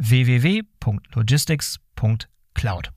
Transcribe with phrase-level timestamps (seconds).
[0.00, 2.90] www.logistics.cloud.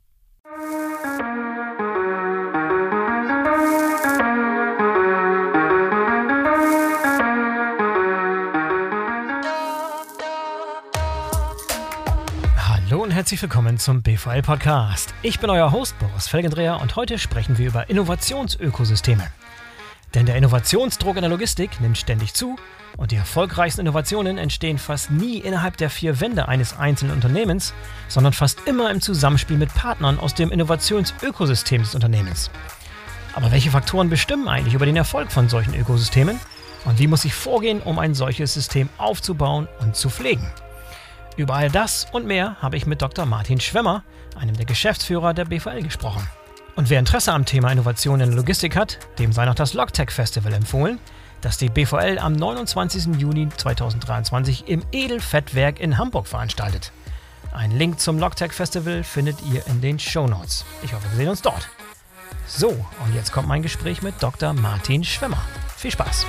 [12.57, 15.13] Hallo und herzlich willkommen zum BVL Podcast.
[15.23, 19.29] Ich bin euer Host Boris Felgendreher und heute sprechen wir über Innovationsökosysteme.
[20.14, 22.55] Denn der Innovationsdruck in der Logistik nimmt ständig zu
[22.98, 27.73] und die erfolgreichsten Innovationen entstehen fast nie innerhalb der vier Wände eines einzelnen Unternehmens,
[28.08, 32.52] sondern fast immer im Zusammenspiel mit Partnern aus dem Innovationsökosystem des Unternehmens.
[33.33, 36.39] Aber welche Faktoren bestimmen eigentlich über den Erfolg von solchen Ökosystemen?
[36.86, 40.45] Und wie muss ich vorgehen, um ein solches System aufzubauen und zu pflegen?
[41.36, 43.26] Über all das und mehr habe ich mit Dr.
[43.26, 44.04] Martin Schwemmer,
[44.39, 46.27] einem der Geschäftsführer der BVL, gesprochen.
[46.76, 50.10] Und wer Interesse am Thema Innovation in der Logistik hat, dem sei noch das Logtech
[50.10, 51.00] Festival empfohlen,
[51.42, 53.20] das die BVL am 29.
[53.20, 56.92] Juni 2023 im Edelfettwerk in Hamburg veranstaltet.
[57.52, 60.66] Einen Link zum Logtech Festival findet ihr in den Show Notes.
[60.82, 61.70] Ich hoffe, wir sehen uns dort.
[62.48, 64.54] So, und jetzt kommt mein Gespräch mit Dr.
[64.54, 65.42] Martin Schwimmer.
[65.78, 66.26] Viel Spaß!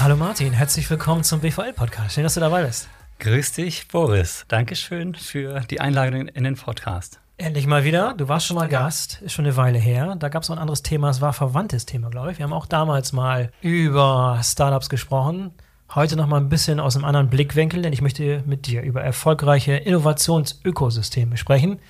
[0.00, 2.14] Hallo Martin, herzlich willkommen zum BVL-Podcast.
[2.14, 2.88] Schön, dass du dabei bist.
[3.20, 4.44] Grüß dich, Boris.
[4.48, 7.23] Dankeschön für die Einladung in den Podcast.
[7.36, 8.14] Endlich mal wieder.
[8.16, 10.14] Du warst schon mal Gast, ist schon eine Weile her.
[10.16, 12.38] Da gab es noch ein anderes Thema, es war verwandtes Thema, glaube ich.
[12.38, 15.50] Wir haben auch damals mal über Startups gesprochen.
[15.92, 19.02] Heute noch mal ein bisschen aus einem anderen Blickwinkel, denn ich möchte mit dir über
[19.02, 21.80] erfolgreiche Innovationsökosysteme sprechen.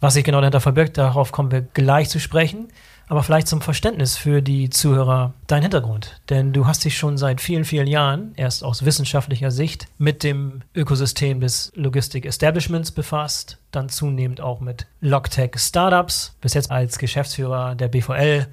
[0.00, 2.68] Was sich genau dahinter verbirgt, darauf kommen wir gleich zu sprechen
[3.08, 6.20] aber vielleicht zum Verständnis für die Zuhörer dein Hintergrund.
[6.30, 10.62] Denn du hast dich schon seit vielen, vielen Jahren erst aus wissenschaftlicher Sicht mit dem
[10.74, 18.46] Ökosystem des Logistik-Establishments befasst, dann zunehmend auch mit Logtech-Startups, bis jetzt als Geschäftsführer der BVL,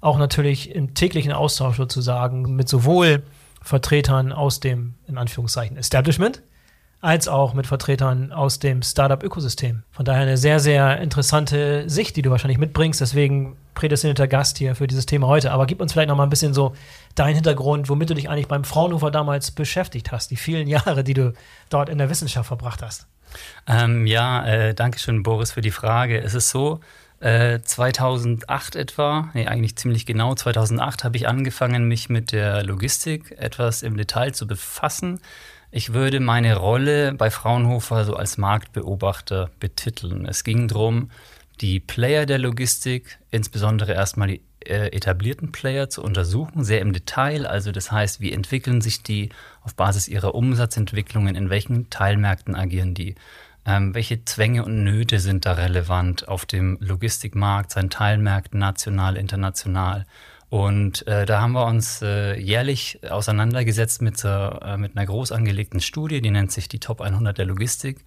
[0.00, 3.22] auch natürlich im täglichen Austausch sozusagen mit sowohl
[3.62, 6.42] Vertretern aus dem, in Anführungszeichen, Establishment,
[7.04, 9.82] als auch mit Vertretern aus dem Startup-Ökosystem.
[9.90, 12.98] Von daher eine sehr, sehr interessante Sicht, die du wahrscheinlich mitbringst.
[12.98, 15.52] Deswegen prädestinierter Gast hier für dieses Thema heute.
[15.52, 16.74] Aber gib uns vielleicht noch mal ein bisschen so
[17.14, 21.12] deinen Hintergrund, womit du dich eigentlich beim Fraunhofer damals beschäftigt hast, die vielen Jahre, die
[21.12, 21.34] du
[21.68, 23.06] dort in der Wissenschaft verbracht hast.
[23.66, 26.22] Ähm, ja, äh, danke schön, Boris, für die Frage.
[26.22, 26.80] Es ist so,
[27.20, 33.34] äh, 2008 etwa, nee, eigentlich ziemlich genau 2008 habe ich angefangen, mich mit der Logistik
[33.38, 35.20] etwas im Detail zu befassen.
[35.76, 40.24] Ich würde meine Rolle bei Fraunhofer so als Marktbeobachter betiteln.
[40.24, 41.10] Es ging darum,
[41.60, 47.44] die Player der Logistik, insbesondere erstmal die äh, etablierten Player zu untersuchen, sehr im Detail.
[47.44, 49.30] Also das heißt, wie entwickeln sich die
[49.62, 53.16] auf Basis ihrer Umsatzentwicklungen, in welchen Teilmärkten agieren die?
[53.66, 60.06] Ähm, welche Zwänge und Nöte sind da relevant auf dem Logistikmarkt, seinen Teilmärkten, national, international?
[60.54, 65.80] Und äh, da haben wir uns äh, jährlich auseinandergesetzt mit, äh, mit einer groß angelegten
[65.80, 68.04] Studie, die nennt sich die Top 100 der Logistik.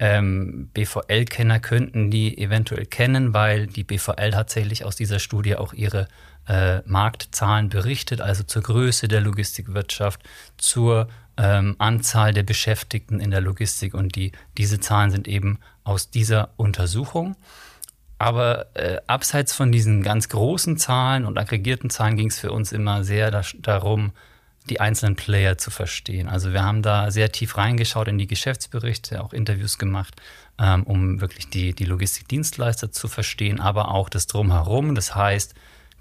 [0.00, 6.08] Ähm, BVL-Kenner könnten die eventuell kennen, weil die BVL tatsächlich aus dieser Studie auch ihre
[6.48, 10.20] äh, Marktzahlen berichtet, also zur Größe der Logistikwirtschaft,
[10.58, 11.06] zur
[11.36, 13.94] ähm, Anzahl der Beschäftigten in der Logistik.
[13.94, 17.36] Und die, diese Zahlen sind eben aus dieser Untersuchung.
[18.18, 22.72] Aber äh, abseits von diesen ganz großen Zahlen und aggregierten Zahlen ging es für uns
[22.72, 24.12] immer sehr da, darum,
[24.68, 26.28] die einzelnen Player zu verstehen.
[26.28, 30.20] Also wir haben da sehr tief reingeschaut in die Geschäftsberichte, auch Interviews gemacht,
[30.58, 34.94] ähm, um wirklich die, die Logistikdienstleister zu verstehen, aber auch das drumherum.
[34.94, 35.54] Das heißt,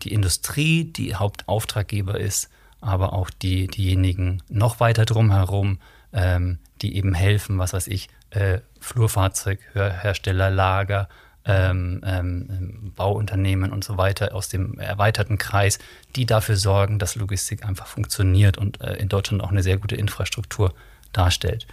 [0.03, 2.49] die Industrie, die Hauptauftraggeber ist,
[2.81, 5.79] aber auch die, diejenigen noch weiter drumherum,
[6.13, 11.07] ähm, die eben helfen, was weiß ich, äh, Flurfahrzeughersteller, Lager,
[11.45, 15.79] ähm, ähm, Bauunternehmen und so weiter aus dem erweiterten Kreis,
[16.15, 19.95] die dafür sorgen, dass Logistik einfach funktioniert und äh, in Deutschland auch eine sehr gute
[19.95, 20.73] Infrastruktur
[21.13, 21.67] darstellt.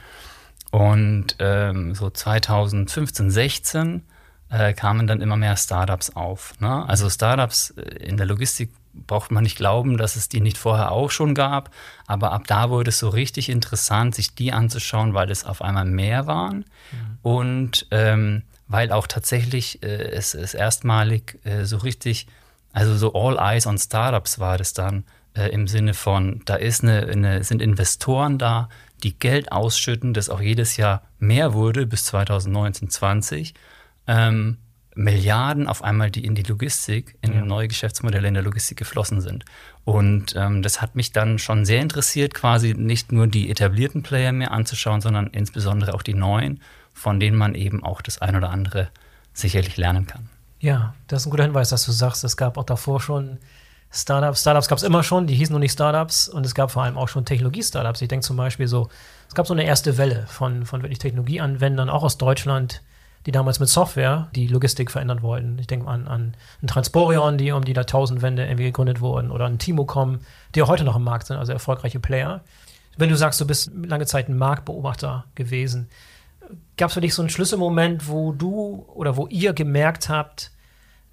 [0.71, 4.03] Und ähm, so 2015, 16
[4.51, 6.55] äh, kamen dann immer mehr Startups auf.
[6.61, 6.89] Ne?
[6.89, 10.93] Also Startups äh, in der Logistik braucht man nicht glauben, dass es die nicht vorher
[10.93, 11.71] auch schon gab.
[12.07, 15.87] Aber ab da wurde es so richtig interessant, sich die anzuschauen, weil es auf einmal
[15.87, 16.59] mehr waren.
[16.59, 17.19] Mhm.
[17.23, 18.43] Und ähm,
[18.73, 22.27] weil auch tatsächlich äh, es, es erstmalig äh, so richtig,
[22.73, 25.05] also so All Eyes on Startups war das dann
[25.35, 28.71] äh, im Sinne von, da ist eine, eine, sind Investoren da,
[29.03, 33.55] die Geld ausschütten, das auch jedes Jahr mehr wurde bis 2019, 20.
[34.07, 34.57] Ähm,
[34.95, 37.45] Milliarden auf einmal, die in die Logistik, in ja.
[37.45, 39.45] neue Geschäftsmodelle in der Logistik geflossen sind.
[39.85, 44.33] Und ähm, das hat mich dann schon sehr interessiert, quasi nicht nur die etablierten Player
[44.33, 46.61] mehr anzuschauen, sondern insbesondere auch die neuen
[46.93, 48.89] von denen man eben auch das ein oder andere
[49.33, 50.29] sicherlich lernen kann.
[50.61, 53.39] Ja, das ist ein guter Hinweis, dass du sagst, es gab auch davor schon
[53.91, 54.41] Startups.
[54.41, 56.97] Startups gab es immer schon, die hießen nur nicht Startups und es gab vor allem
[56.97, 58.01] auch schon Technologie-Startups.
[58.01, 58.89] Ich denke zum Beispiel so,
[59.29, 62.83] es gab so eine erste Welle von, von wirklich Technologieanwendern, auch aus Deutschland,
[63.27, 65.59] die damals mit Software die Logistik verändern wollten.
[65.59, 69.59] Ich denke an, an ein Transporion, die um die Jahrtausendwende irgendwie gegründet wurden, oder ein
[69.59, 70.21] Timocom,
[70.55, 72.43] die auch heute noch im Markt sind, also erfolgreiche Player.
[72.97, 75.89] Wenn du sagst, du bist lange Zeit ein Marktbeobachter gewesen,
[76.77, 80.51] gab es für dich so einen Schlüsselmoment, wo du oder wo ihr gemerkt habt,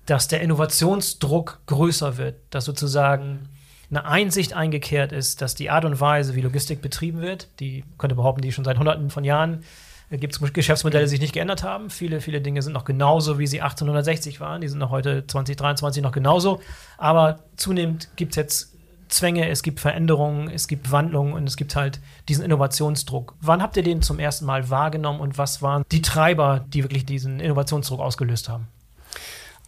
[0.06, 3.50] dass der Innovationsdruck größer wird, dass sozusagen
[3.89, 8.15] eine Einsicht eingekehrt ist, dass die Art und Weise, wie Logistik betrieben wird, die könnte
[8.15, 9.63] behaupten, die schon seit Hunderten von Jahren
[10.09, 11.89] äh, gibt es Geschäftsmodelle, die sich nicht geändert haben.
[11.89, 14.62] Viele, viele Dinge sind noch genauso, wie sie 1860 waren.
[14.62, 16.62] Die sind noch heute 2023 noch genauso.
[16.97, 18.69] Aber zunehmend gibt es jetzt
[19.09, 23.35] Zwänge, es gibt Veränderungen, es gibt Wandlungen und es gibt halt diesen Innovationsdruck.
[23.41, 27.06] Wann habt ihr den zum ersten Mal wahrgenommen und was waren die Treiber, die wirklich
[27.06, 28.67] diesen Innovationsdruck ausgelöst haben?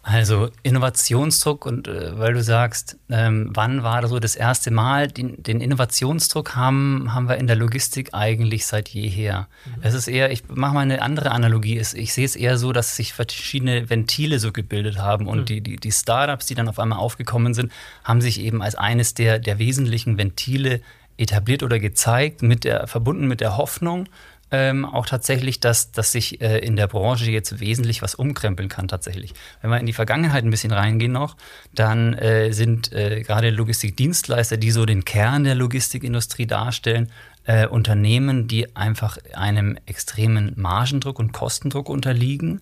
[0.04, 5.06] Also Innovationsdruck und äh, weil du sagst, ähm, wann war das so das erste Mal?
[5.06, 9.46] Den, den, Innovationsdruck haben, haben wir in der Logistik eigentlich seit jeher.
[9.64, 9.82] Mhm.
[9.82, 11.78] Es ist eher, ich mache mal eine andere Analogie.
[11.78, 15.44] Ich sehe es eher so, dass sich verschiedene Ventile so gebildet haben und mhm.
[15.44, 17.70] die, die, die Startups, die dann auf einmal aufgekommen sind,
[18.02, 20.80] haben sich eben als eines der, der wesentlichen Ventile
[21.16, 24.08] etabliert oder gezeigt, mit der, verbunden mit der Hoffnung,
[24.52, 28.86] ähm, auch tatsächlich, dass, dass sich äh, in der Branche jetzt wesentlich was umkrempeln kann
[28.86, 29.34] tatsächlich.
[29.60, 31.36] Wenn wir in die Vergangenheit ein bisschen reingehen noch,
[31.74, 37.10] dann äh, sind äh, gerade Logistikdienstleister, die so den Kern der Logistikindustrie darstellen,
[37.44, 42.60] äh, Unternehmen, die einfach einem extremen Margendruck und Kostendruck unterliegen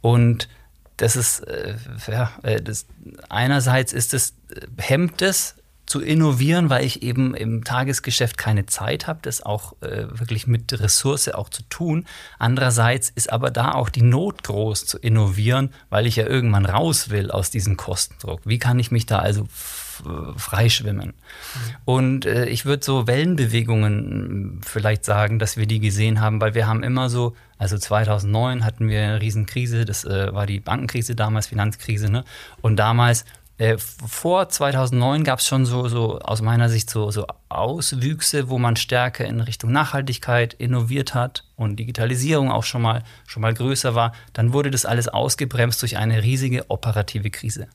[0.00, 0.48] und
[0.96, 1.74] das ist, äh,
[2.06, 2.86] ja, äh, das,
[3.28, 4.34] einerseits ist es,
[4.78, 5.56] hemmt es
[5.92, 10.72] zu innovieren, weil ich eben im Tagesgeschäft keine Zeit habe, das auch äh, wirklich mit
[10.80, 12.06] Ressource auch zu tun.
[12.38, 17.10] Andererseits ist aber da auch die Not groß zu innovieren, weil ich ja irgendwann raus
[17.10, 18.40] will aus diesem Kostendruck.
[18.46, 21.08] Wie kann ich mich da also freischwimmen?
[21.08, 21.76] Mhm.
[21.84, 26.66] Und äh, ich würde so Wellenbewegungen vielleicht sagen, dass wir die gesehen haben, weil wir
[26.66, 31.48] haben immer so, also 2009 hatten wir eine Riesenkrise, das äh, war die Bankenkrise damals,
[31.48, 32.24] Finanzkrise, ne?
[32.62, 33.26] Und damals
[33.62, 38.58] äh, vor 2009 gab es schon so, so aus meiner Sicht so, so Auswüchse, wo
[38.58, 43.94] man stärker in Richtung Nachhaltigkeit innoviert hat und Digitalisierung auch schon mal, schon mal größer
[43.94, 44.14] war.
[44.32, 47.68] Dann wurde das alles ausgebremst durch eine riesige operative Krise.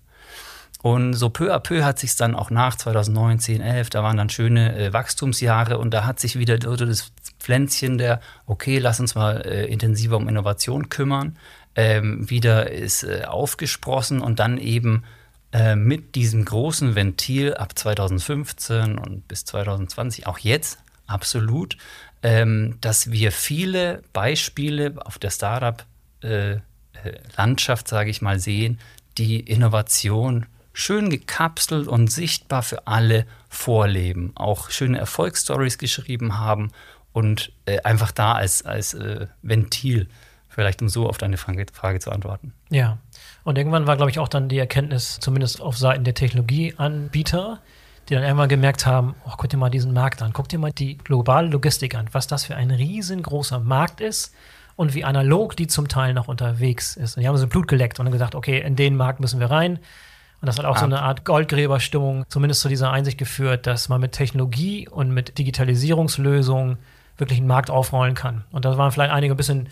[0.82, 4.18] Und so peu à peu hat sich dann auch nach 2009, 10, 11, da waren
[4.18, 9.16] dann schöne äh, Wachstumsjahre und da hat sich wieder das Pflänzchen der, okay, lass uns
[9.16, 11.38] mal äh, intensiver um Innovation kümmern,
[11.76, 15.04] ähm, wieder ist äh, aufgesprossen und dann eben
[15.52, 21.78] äh, mit diesem großen Ventil ab 2015 und bis 2020, auch jetzt absolut,
[22.24, 28.80] ähm, dass wir viele Beispiele auf der Startup-Landschaft, äh, sage ich mal, sehen,
[29.18, 36.72] die Innovation schön gekapselt und sichtbar für alle vorleben, auch schöne Erfolgsstories geschrieben haben
[37.14, 40.08] und äh, einfach da als, als äh, Ventil,
[40.50, 42.54] vielleicht um so auf deine Frage, Frage zu antworten.
[42.70, 43.00] Ja,
[43.44, 47.60] und irgendwann war, glaube ich, auch dann die Erkenntnis, zumindest auf Seiten der Technologieanbieter,
[48.10, 50.72] die dann irgendwann gemerkt haben, oh, guck dir mal diesen Markt an, guck dir mal
[50.72, 54.34] die globale Logistik an, was das für ein riesengroßer Markt ist
[54.76, 57.18] und wie analog die zum Teil noch unterwegs ist.
[57.18, 59.52] Und die haben so Blut geleckt und dann gesagt, okay, in den Markt müssen wir
[59.52, 59.80] rein.
[60.40, 60.80] Und das hat auch ah.
[60.80, 65.38] so eine Art Goldgräberstimmung zumindest zu dieser Einsicht geführt, dass man mit Technologie und mit
[65.38, 66.78] Digitalisierungslösungen
[67.18, 68.44] wirklich einen Markt aufrollen kann.
[68.52, 69.68] Und da waren vielleicht einige ein bisschen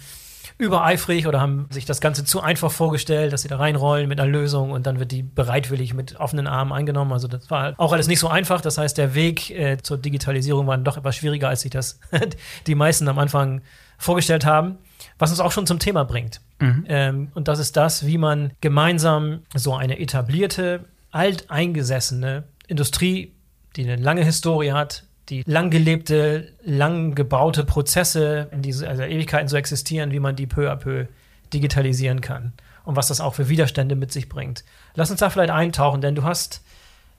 [0.57, 4.29] übereifrig oder haben sich das Ganze zu einfach vorgestellt, dass sie da reinrollen mit einer
[4.29, 7.13] Lösung und dann wird die bereitwillig mit offenen Armen eingenommen.
[7.13, 8.61] Also das war auch alles nicht so einfach.
[8.61, 11.99] Das heißt, der Weg äh, zur Digitalisierung war doch etwas schwieriger, als sich das
[12.67, 13.61] die meisten am Anfang
[13.97, 14.77] vorgestellt haben.
[15.17, 16.41] Was uns auch schon zum Thema bringt.
[16.59, 16.85] Mhm.
[16.87, 23.33] Ähm, und das ist das, wie man gemeinsam so eine etablierte, alteingesessene Industrie,
[23.75, 29.47] die eine lange Historie hat, die lang gelebte, lang gebaute Prozesse in diese also Ewigkeiten
[29.47, 31.07] so existieren, wie man die peu à peu
[31.53, 32.53] digitalisieren kann
[32.83, 34.63] und was das auch für Widerstände mit sich bringt.
[34.93, 36.63] Lass uns da vielleicht eintauchen, denn du hast,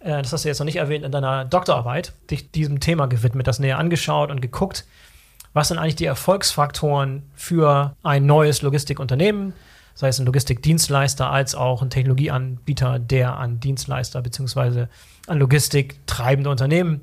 [0.01, 3.47] äh, das hast du jetzt noch nicht erwähnt, in deiner Doktorarbeit dich diesem Thema gewidmet,
[3.47, 4.85] das näher angeschaut und geguckt,
[5.53, 9.55] was sind eigentlich die Erfolgsfaktoren für ein neues Logistikunternehmen,
[9.95, 14.87] sei es ein Logistikdienstleister als auch ein Technologieanbieter, der an Dienstleister bzw.
[15.27, 17.01] an Logistik treibende Unternehmen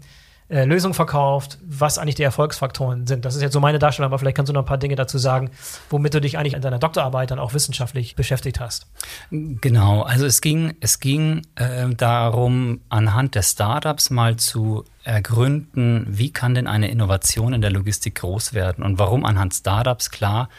[0.53, 3.25] äh, Lösung verkauft, was eigentlich die Erfolgsfaktoren sind.
[3.25, 5.17] Das ist jetzt so meine Darstellung, aber vielleicht kannst du noch ein paar Dinge dazu
[5.17, 5.49] sagen,
[5.89, 8.85] womit du dich eigentlich in deiner Doktorarbeit dann auch wissenschaftlich beschäftigt hast.
[9.31, 16.31] Genau, also es ging, es ging äh, darum, anhand der Startups mal zu ergründen, wie
[16.31, 20.49] kann denn eine Innovation in der Logistik groß werden und warum anhand Startups, klar,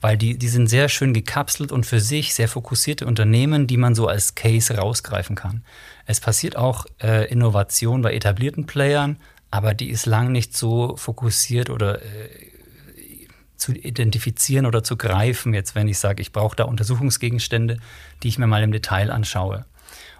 [0.00, 3.94] weil die, die sind sehr schön gekapselt und für sich sehr fokussierte Unternehmen, die man
[3.94, 5.64] so als Case rausgreifen kann.
[6.06, 9.16] Es passiert auch äh, Innovation bei etablierten Playern,
[9.50, 12.48] aber die ist lang nicht so fokussiert oder äh,
[13.56, 17.78] zu identifizieren oder zu greifen, jetzt wenn ich sage, ich brauche da Untersuchungsgegenstände,
[18.22, 19.66] die ich mir mal im Detail anschaue.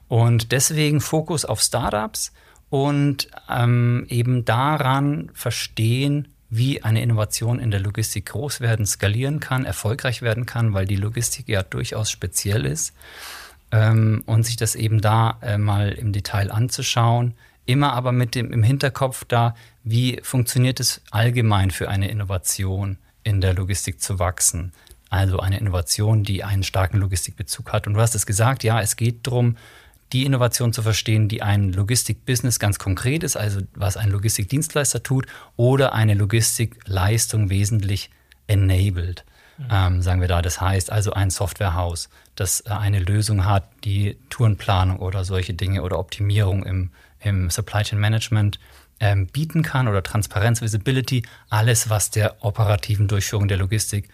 [0.09, 2.33] Und deswegen Fokus auf Startups
[2.69, 9.65] und ähm, eben daran verstehen, wie eine Innovation in der Logistik groß werden, skalieren kann,
[9.65, 12.93] erfolgreich werden kann, weil die Logistik ja durchaus speziell ist.
[13.73, 17.35] Ähm, und sich das eben da äh, mal im Detail anzuschauen,
[17.71, 23.41] immer aber mit dem im Hinterkopf da, wie funktioniert es allgemein für eine Innovation in
[23.41, 24.73] der Logistik zu wachsen.
[25.09, 27.87] Also eine Innovation, die einen starken Logistikbezug hat.
[27.87, 29.57] Und du hast es gesagt, ja, es geht darum,
[30.13, 35.27] die Innovation zu verstehen, die ein Logistik-Business ganz konkret ist, also was ein Logistikdienstleister tut,
[35.57, 38.11] oder eine Logistikleistung wesentlich
[38.47, 39.25] enabled,
[39.59, 39.69] mhm.
[39.71, 40.43] ähm, sagen wir da.
[40.43, 45.83] Das heißt also ein Softwarehaus, das äh, eine Lösung hat, die Tourenplanung oder solche Dinge
[45.83, 48.59] oder Optimierung im, im Supply Chain Management
[49.01, 54.09] ähm, bieten kann oder Transparenz, Visibility, alles, was der operativen Durchführung der Logistik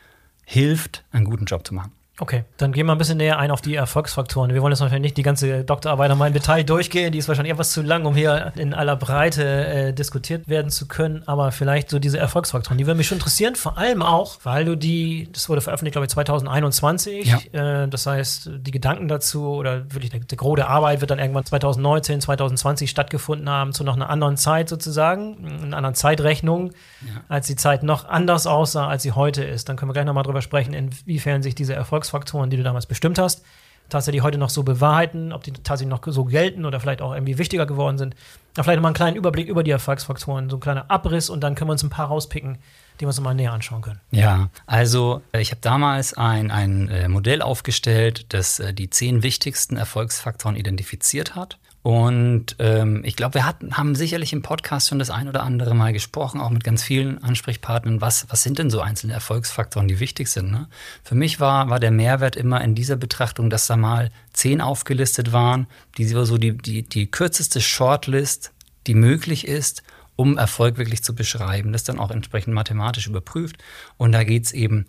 [0.45, 1.93] hilft, einen guten Job zu machen.
[2.19, 4.55] Okay, dann gehen wir ein bisschen näher ein auf die Erfolgsfaktoren.
[4.55, 7.13] Wir wollen jetzt wahrscheinlich nicht die ganze Doktorarbeit nochmal im Detail durchgehen.
[7.13, 10.89] Die ist wahrscheinlich etwas zu lang, um hier in aller Breite äh, diskutiert werden zu
[10.89, 11.25] können.
[11.27, 13.55] Aber vielleicht so diese Erfolgsfaktoren, die würden mich schon interessieren.
[13.55, 17.27] Vor allem auch, weil du die, das wurde veröffentlicht, glaube ich, 2021.
[17.27, 17.83] Ja.
[17.83, 21.19] Äh, das heißt, die Gedanken dazu oder wirklich der, der Gros der Arbeit wird dann
[21.19, 26.71] irgendwann 2019, 2020 stattgefunden haben, zu noch einer anderen Zeit sozusagen, einer anderen Zeitrechnung,
[27.03, 27.25] ja.
[27.29, 29.69] als die Zeit noch anders aussah, als sie heute ist.
[29.69, 32.87] Dann können wir gleich nochmal drüber sprechen, inwiefern sich diese Erfolgsfaktoren Erfolgsfaktoren, die du damals
[32.87, 33.43] bestimmt hast,
[33.89, 37.39] tatsächlich heute noch so bewahrheiten, ob die tatsächlich noch so gelten oder vielleicht auch irgendwie
[37.39, 38.17] wichtiger geworden sind.
[38.55, 41.55] Aber vielleicht mal einen kleinen Überblick über die Erfolgsfaktoren, so ein kleiner Abriss und dann
[41.55, 42.59] können wir uns ein paar rauspicken,
[42.99, 44.01] die wir uns mal näher anschauen können.
[44.11, 49.23] Ja, also äh, ich habe damals ein, ein äh, Modell aufgestellt, das äh, die zehn
[49.23, 54.99] wichtigsten Erfolgsfaktoren identifiziert hat und ähm, ich glaube, wir hatten, haben sicherlich im Podcast schon
[54.99, 58.01] das ein oder andere Mal gesprochen, auch mit ganz vielen Ansprechpartnern.
[58.01, 60.51] Was, was sind denn so einzelne Erfolgsfaktoren, die wichtig sind?
[60.51, 60.67] Ne?
[61.05, 65.31] Für mich war, war der Mehrwert immer in dieser Betrachtung, dass da mal zehn aufgelistet
[65.31, 68.51] waren, die so die, die, die kürzeste Shortlist,
[68.89, 69.85] die möglich ist,
[70.17, 71.73] um Erfolg wirklich zu beschreiben.
[71.73, 73.59] Das dann auch entsprechend mathematisch überprüft.
[73.97, 74.87] Und da geht es eben,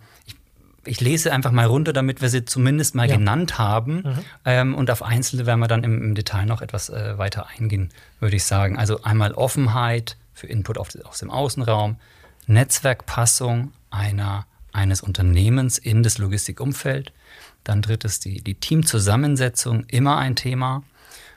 [0.88, 3.16] ich lese einfach mal runter, damit wir sie zumindest mal ja.
[3.16, 3.96] genannt haben.
[3.96, 4.24] Mhm.
[4.44, 7.90] Ähm, und auf einzelne werden wir dann im, im Detail noch etwas äh, weiter eingehen,
[8.20, 8.78] würde ich sagen.
[8.78, 11.96] Also einmal Offenheit für Input auf, aus dem Außenraum,
[12.46, 17.12] Netzwerkpassung einer, eines Unternehmens in das Logistikumfeld.
[17.64, 20.82] Dann drittes die, die Teamzusammensetzung, immer ein Thema.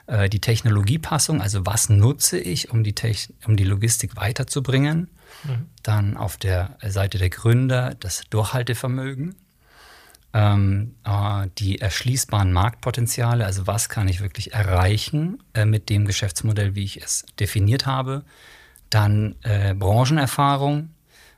[0.06, 5.10] Äh, die Technologiepassung, also was nutze ich, um die, Techn um die Logistik weiterzubringen.
[5.44, 5.66] Mhm.
[5.82, 9.36] Dann auf der Seite der Gründer das Durchhaltevermögen
[10.34, 16.74] ähm, äh, die erschließbaren Marktpotenziale, also was kann ich wirklich erreichen äh, mit dem Geschäftsmodell,
[16.74, 18.24] wie ich es definiert habe.
[18.90, 20.90] Dann äh, Branchenerfahrung,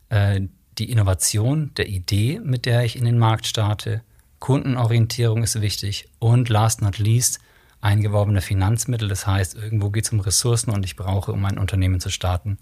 [0.09, 0.43] äh,
[0.79, 4.03] die Innovation der Idee, mit der ich in den Markt starte.
[4.39, 7.41] Kundenorientierung ist wichtig und last not least
[7.81, 9.09] eingeworbene Finanzmittel.
[9.09, 12.59] Das heißt, irgendwo geht es um Ressourcen und ich brauche, um ein Unternehmen zu starten,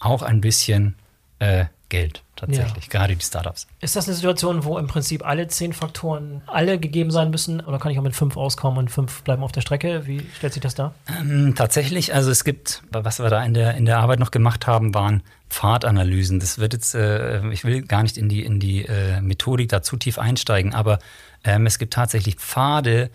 [0.00, 0.96] auch ein bisschen
[1.38, 2.90] äh, Geld tatsächlich, ja.
[2.90, 3.66] gerade die Startups.
[3.80, 7.78] Ist das eine Situation, wo im Prinzip alle zehn Faktoren alle gegeben sein müssen oder
[7.78, 10.06] kann ich auch mit fünf auskommen und fünf bleiben auf der Strecke?
[10.06, 10.94] Wie stellt sich das dar?
[11.20, 14.66] Ähm, tatsächlich, also es gibt, was wir da in der, in der Arbeit noch gemacht
[14.66, 16.40] haben, waren Pfadanalysen.
[16.40, 19.82] Das wird jetzt, äh, ich will gar nicht in die, in die äh, Methodik da
[19.82, 20.98] zu tief einsteigen, aber
[21.44, 23.10] ähm, es gibt tatsächlich Pfade,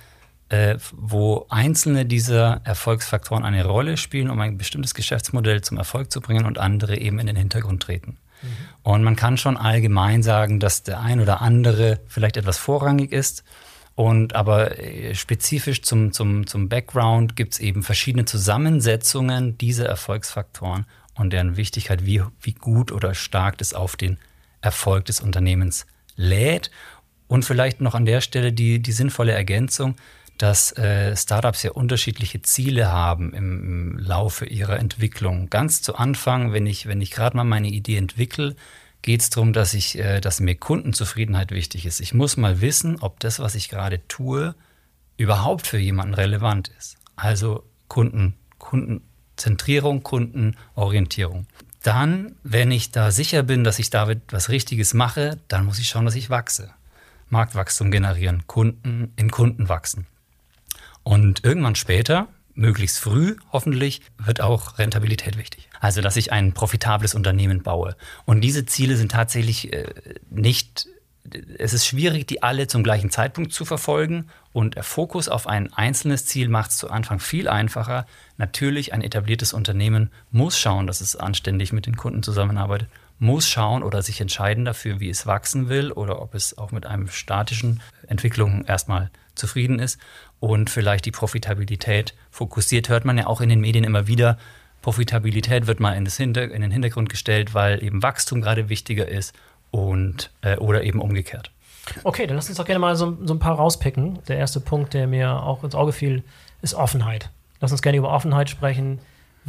[0.49, 6.21] äh, wo einzelne dieser Erfolgsfaktoren eine Rolle spielen, um ein bestimmtes Geschäftsmodell zum Erfolg zu
[6.21, 8.17] bringen und andere eben in den Hintergrund treten.
[8.41, 8.47] Mhm.
[8.83, 13.43] Und man kann schon allgemein sagen, dass der ein oder andere vielleicht etwas vorrangig ist.
[13.95, 20.85] Und aber äh, spezifisch zum, zum, zum Background gibt es eben verschiedene Zusammensetzungen dieser Erfolgsfaktoren
[21.15, 24.17] und deren Wichtigkeit, wie, wie gut oder stark das auf den
[24.61, 26.71] Erfolg des Unternehmens lädt.
[27.27, 29.95] Und vielleicht noch an der Stelle die, die sinnvolle Ergänzung,
[30.39, 35.49] dass äh, Startups ja unterschiedliche Ziele haben im, im, Laufe ihrer Entwicklung.
[35.49, 38.55] Ganz zu Anfang, wenn ich, wenn ich gerade mal meine Idee entwickle,
[39.01, 41.99] geht es darum, dass, ich, äh, dass mir Kundenzufriedenheit wichtig ist.
[41.99, 44.55] Ich muss mal wissen, ob das, was ich gerade tue,
[45.17, 46.95] überhaupt für jemanden relevant ist.
[47.17, 51.47] Also Kunden, Kundenzentrierung, Kundenorientierung.
[51.83, 55.89] Dann, wenn ich da sicher bin, dass ich damit was Richtiges mache, dann muss ich
[55.89, 56.69] schauen, dass ich wachse.
[57.27, 60.07] Marktwachstum generieren, Kunden in Kunden wachsen.
[61.03, 65.69] Und irgendwann später, möglichst früh hoffentlich, wird auch Rentabilität wichtig.
[65.79, 67.95] Also, dass ich ein profitables Unternehmen baue.
[68.25, 69.85] Und diese Ziele sind tatsächlich äh,
[70.29, 70.87] nicht,
[71.57, 74.27] es ist schwierig, die alle zum gleichen Zeitpunkt zu verfolgen.
[74.51, 78.05] Und der Fokus auf ein einzelnes Ziel macht es zu Anfang viel einfacher.
[78.37, 82.89] Natürlich, ein etabliertes Unternehmen muss schauen, dass es anständig mit den Kunden zusammenarbeitet
[83.19, 86.85] muss schauen oder sich entscheiden dafür, wie es wachsen will oder ob es auch mit
[86.85, 89.99] einem statischen Entwicklung erstmal zufrieden ist
[90.39, 92.89] und vielleicht die Profitabilität fokussiert.
[92.89, 94.37] Hört man ja auch in den Medien immer wieder.
[94.81, 99.33] Profitabilität wird mal in, Hinter-, in den Hintergrund gestellt, weil eben Wachstum gerade wichtiger ist
[99.71, 101.51] und äh, oder eben umgekehrt.
[102.03, 104.19] Okay, dann lass uns doch gerne mal so, so ein paar rauspicken.
[104.27, 106.23] Der erste Punkt, der mir auch ins Auge fiel,
[106.61, 107.29] ist Offenheit.
[107.61, 108.99] Lass uns gerne über Offenheit sprechen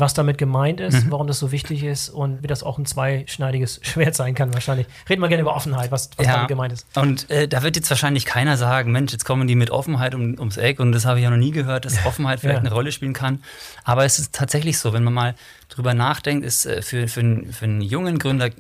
[0.00, 1.10] was damit gemeint ist, mhm.
[1.10, 4.86] warum das so wichtig ist und wie das auch ein zweischneidiges Schwert sein kann wahrscheinlich.
[5.08, 6.34] Reden wir gerne über Offenheit, was, was ja.
[6.34, 6.86] damit gemeint ist.
[6.96, 10.38] Und äh, da wird jetzt wahrscheinlich keiner sagen, Mensch, jetzt kommen die mit Offenheit um,
[10.38, 12.66] ums Eck und das habe ich ja noch nie gehört, dass Offenheit vielleicht ja.
[12.66, 13.42] eine Rolle spielen kann.
[13.84, 15.34] Aber es ist tatsächlich so, wenn man mal
[15.68, 18.50] drüber nachdenkt, ist äh, für, für, einen, für einen jungen Gründer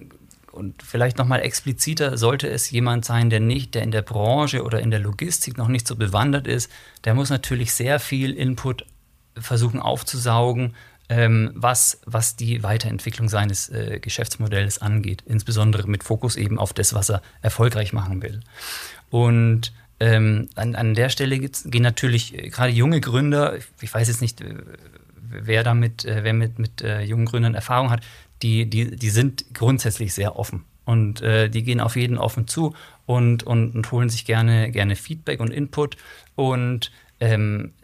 [0.52, 4.62] und vielleicht noch mal expliziter sollte es jemand sein, der nicht, der in der Branche
[4.64, 6.70] oder in der Logistik noch nicht so bewandert ist,
[7.04, 8.84] der muss natürlich sehr viel Input
[9.38, 10.74] versuchen aufzusaugen,
[11.10, 16.94] ähm, was, was die Weiterentwicklung seines äh, Geschäftsmodells angeht, insbesondere mit Fokus eben auf das,
[16.94, 18.40] was er erfolgreich machen will.
[19.10, 24.22] Und ähm, an, an der Stelle gehen natürlich äh, gerade junge Gründer, ich weiß jetzt
[24.22, 24.54] nicht, äh,
[25.16, 28.02] wer damit, äh, wer mit, mit jungen Gründern Erfahrung hat,
[28.42, 30.64] die, die, die sind grundsätzlich sehr offen.
[30.86, 32.74] Und die gehen auf jeden offen zu
[33.06, 35.96] und, und, und holen sich gerne, gerne Feedback und Input.
[36.34, 37.74] Und ähm,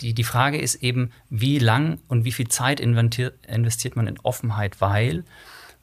[0.00, 4.80] die, die Frage ist eben, wie lang und wie viel Zeit investiert man in Offenheit,
[4.80, 5.24] weil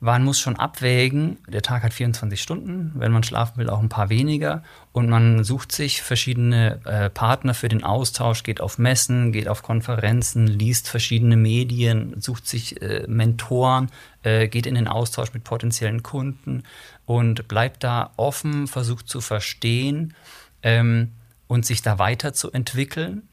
[0.04, 3.88] man muss schon abwägen, der Tag hat 24 Stunden, wenn man schlafen will, auch ein
[3.88, 4.62] paar weniger.
[4.92, 9.64] Und man sucht sich verschiedene äh, Partner für den Austausch, geht auf Messen, geht auf
[9.64, 13.90] Konferenzen, liest verschiedene Medien, sucht sich äh, Mentoren,
[14.24, 16.64] äh, geht in den Austausch mit potenziellen Kunden
[17.06, 20.16] und bleibt da offen, versucht zu verstehen
[20.64, 21.14] ähm,
[21.48, 23.30] und sich da weiterzuentwickeln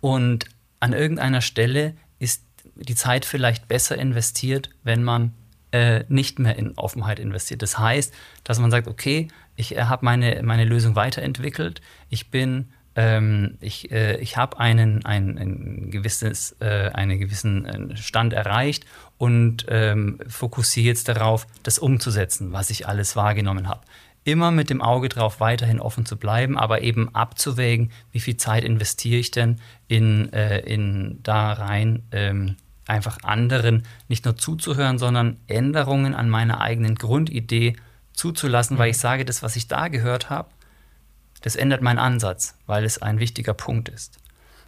[0.00, 0.46] und
[0.80, 5.34] an irgendeiner Stelle ist die Zeit vielleicht besser investiert, wenn man
[5.72, 7.62] äh, nicht mehr in Offenheit investiert.
[7.62, 12.68] Das heißt, dass man sagt, okay, ich äh, habe meine, meine Lösung weiterentwickelt, ich bin
[12.98, 18.86] ähm, ich, äh, ich habe einen, ein, ein gewisses, äh, einen gewissen äh, Stand erreicht
[19.18, 23.82] und ähm, fokussiere jetzt darauf, das umzusetzen, was ich alles wahrgenommen habe
[24.30, 28.62] immer mit dem Auge drauf weiterhin offen zu bleiben, aber eben abzuwägen, wie viel Zeit
[28.62, 29.56] investiere ich denn
[29.88, 36.60] in, äh, in da rein, ähm, einfach anderen nicht nur zuzuhören, sondern Änderungen an meiner
[36.60, 37.76] eigenen Grundidee
[38.12, 38.80] zuzulassen, mhm.
[38.80, 40.50] weil ich sage, das, was ich da gehört habe,
[41.40, 44.18] das ändert meinen Ansatz, weil es ein wichtiger Punkt ist.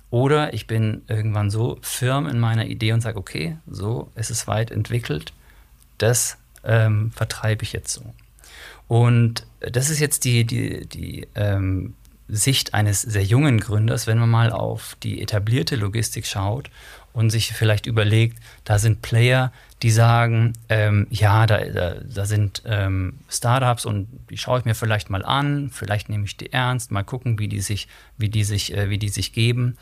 [0.09, 4.47] Oder ich bin irgendwann so firm in meiner Idee und sage, okay, so ist es
[4.47, 5.33] weit entwickelt,
[5.99, 8.15] das ähm, vertreibe ich jetzt so.
[8.91, 11.95] Und das ist jetzt die, die, die ähm,
[12.27, 16.73] Sicht eines sehr jungen Gründers, wenn man mal auf die etablierte Logistik schaut
[17.13, 22.65] und sich vielleicht überlegt, da sind Player, die sagen, ähm, ja, da, da, da sind
[22.67, 26.91] ähm, Startups und die schaue ich mir vielleicht mal an, vielleicht nehme ich die ernst,
[26.91, 27.87] mal gucken, wie die sich,
[28.19, 29.79] wie die sich, äh, wie die sich geben.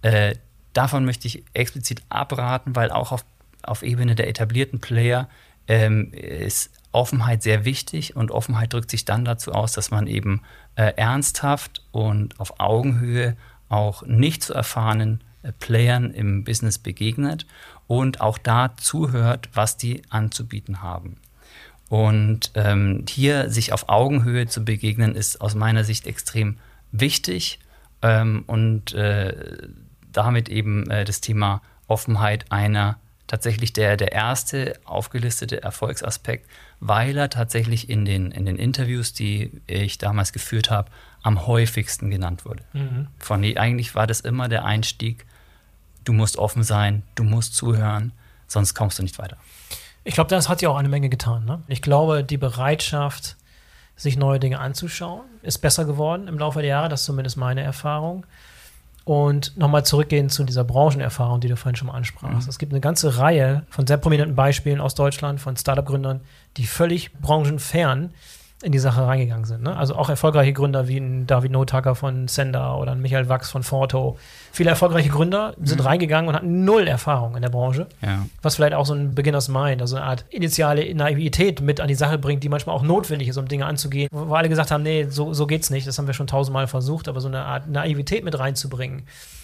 [0.00, 0.34] Äh,
[0.72, 3.26] davon möchte ich explizit abraten, weil auch auf,
[3.60, 5.28] auf Ebene der etablierten Player
[5.68, 10.40] ähm, ist Offenheit sehr wichtig und Offenheit drückt sich dann dazu aus, dass man eben
[10.76, 13.36] äh, ernsthaft und auf Augenhöhe
[13.68, 17.46] auch nicht zu erfahrenen äh, Playern im Business begegnet
[17.86, 21.18] und auch da zuhört, was die anzubieten haben.
[21.90, 26.56] Und ähm, hier sich auf Augenhöhe zu begegnen, ist aus meiner Sicht extrem
[26.92, 27.60] wichtig
[28.00, 29.68] ähm, und äh,
[30.12, 36.48] damit eben äh, das Thema Offenheit einer tatsächlich der, der erste aufgelistete Erfolgsaspekt,
[36.80, 40.90] weil er tatsächlich in den, in den Interviews, die ich damals geführt habe,
[41.22, 42.62] am häufigsten genannt wurde.
[42.72, 43.08] Mhm.
[43.18, 45.26] Von, eigentlich war das immer der Einstieg,
[46.04, 48.12] du musst offen sein, du musst zuhören,
[48.46, 49.36] sonst kommst du nicht weiter.
[50.04, 51.44] Ich glaube, das hat ja auch eine Menge getan.
[51.44, 51.62] Ne?
[51.66, 53.36] Ich glaube, die Bereitschaft,
[53.96, 56.88] sich neue Dinge anzuschauen, ist besser geworden im Laufe der Jahre.
[56.88, 58.26] Das ist zumindest meine Erfahrung.
[59.06, 62.48] Und nochmal zurückgehen zu dieser Branchenerfahrung, die du vorhin schon mal ansprachst.
[62.48, 62.50] Mhm.
[62.50, 66.22] Es gibt eine ganze Reihe von sehr prominenten Beispielen aus Deutschland, von Startup-Gründern,
[66.56, 68.12] die völlig branchenfern
[68.62, 69.62] in die Sache reingegangen sind.
[69.62, 69.76] Ne?
[69.76, 73.62] Also auch erfolgreiche Gründer wie ein David Notacker von Sender oder ein Michael Wachs von
[73.62, 74.16] Forto.
[74.50, 75.86] Viele erfolgreiche Gründer sind mhm.
[75.86, 77.86] reingegangen und hatten null Erfahrung in der Branche.
[78.00, 78.24] Ja.
[78.40, 81.94] Was vielleicht auch so ein Beginners Mind, also eine Art initiale Naivität mit an die
[81.94, 84.08] Sache bringt, die manchmal auch notwendig ist, um Dinge anzugehen.
[84.10, 85.86] Wo alle gesagt haben, nee, so, so geht's nicht.
[85.86, 89.02] Das haben wir schon tausendmal versucht, aber so eine Art Naivität mit reinzubringen.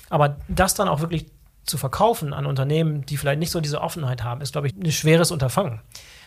[0.08, 1.26] Aber das dann auch wirklich
[1.64, 4.90] zu verkaufen an Unternehmen, die vielleicht nicht so diese Offenheit haben, ist, glaube ich, ein
[4.90, 5.80] schweres Unterfangen.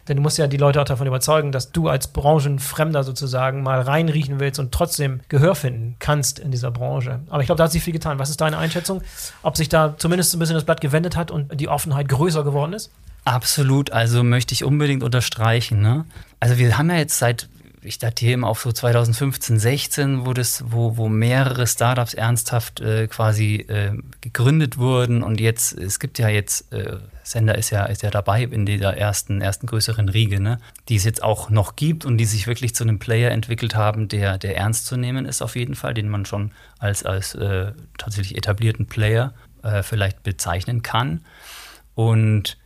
[0.07, 3.81] Denn du musst ja die Leute auch davon überzeugen, dass du als Branchenfremder sozusagen mal
[3.81, 7.21] reinriechen willst und trotzdem Gehör finden kannst in dieser Branche.
[7.29, 8.19] Aber ich glaube, da hat sich viel getan.
[8.19, 9.01] Was ist deine Einschätzung?
[9.41, 12.73] Ob sich da zumindest ein bisschen das Blatt gewendet hat und die Offenheit größer geworden
[12.73, 12.91] ist?
[13.25, 15.81] Absolut, also möchte ich unbedingt unterstreichen.
[15.81, 16.05] Ne?
[16.39, 17.49] Also wir haben ja jetzt seit
[17.85, 23.07] ich datiere immer auf so 2015, 16, wo, das, wo, wo mehrere Startups ernsthaft äh,
[23.07, 25.23] quasi äh, gegründet wurden.
[25.23, 28.95] Und jetzt, es gibt ja jetzt, äh, Sender ist ja, ist ja dabei in dieser
[28.95, 30.59] ersten, ersten größeren Riege, ne?
[30.89, 34.07] die es jetzt auch noch gibt und die sich wirklich zu einem Player entwickelt haben,
[34.07, 37.71] der, der ernst zu nehmen ist auf jeden Fall, den man schon als, als äh,
[37.97, 41.25] tatsächlich etablierten Player äh, vielleicht bezeichnen kann.
[41.95, 42.57] Und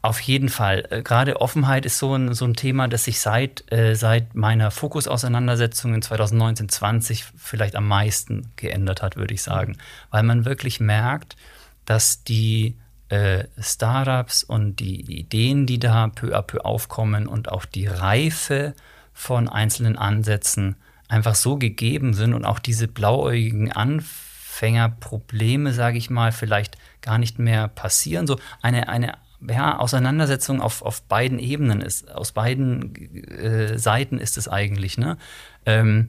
[0.00, 0.86] auf jeden Fall.
[0.90, 4.70] Äh, gerade Offenheit ist so ein, so ein Thema, das sich seit, äh, seit meiner
[4.70, 9.76] Fokusauseinandersetzung in 2019, 20 vielleicht am meisten geändert hat, würde ich sagen.
[10.10, 11.36] Weil man wirklich merkt,
[11.84, 12.76] dass die
[13.08, 18.74] äh, Startups und die Ideen, die da peu à peu aufkommen und auch die Reife
[19.12, 20.76] von einzelnen Ansätzen
[21.08, 27.38] einfach so gegeben sind und auch diese blauäugigen Anfängerprobleme, sage ich mal, vielleicht gar nicht
[27.38, 28.26] mehr passieren.
[28.26, 29.14] So eine, eine
[29.46, 32.94] ja, Auseinandersetzung auf, auf beiden Ebenen ist, aus beiden
[33.28, 35.16] äh, Seiten ist es eigentlich, ne?
[35.66, 36.08] Ähm,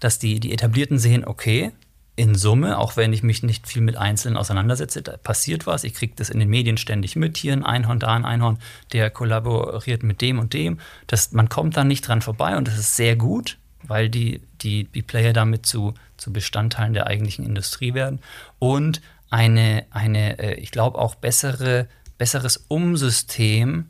[0.00, 1.72] dass die, die Etablierten sehen, okay,
[2.16, 6.12] in Summe, auch wenn ich mich nicht viel mit Einzelnen auseinandersetze, passiert was, ich kriege
[6.16, 8.58] das in den Medien ständig mit, hier ein Einhorn, da ein Einhorn,
[8.92, 12.78] der kollaboriert mit dem und dem, das, man kommt da nicht dran vorbei und das
[12.78, 17.94] ist sehr gut, weil die, die, die Player damit zu, zu Bestandteilen der eigentlichen Industrie
[17.94, 18.20] werden.
[18.58, 19.00] Und
[19.30, 23.86] eine, eine äh, ich glaube, auch bessere besseres Umsystem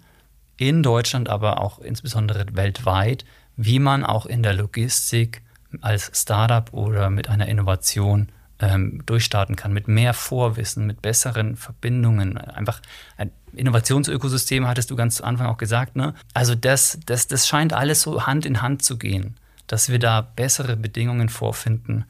[0.56, 3.24] in Deutschland, aber auch insbesondere weltweit,
[3.56, 5.42] wie man auch in der Logistik
[5.80, 8.28] als Startup oder mit einer Innovation
[8.60, 12.38] ähm, durchstarten kann, mit mehr Vorwissen, mit besseren Verbindungen.
[12.38, 12.80] Einfach
[13.16, 15.96] ein Innovationsökosystem, hattest du ganz zu Anfang auch gesagt.
[15.96, 16.14] Ne?
[16.32, 20.20] Also das, das, das scheint alles so Hand in Hand zu gehen, dass wir da
[20.20, 22.04] bessere Bedingungen vorfinden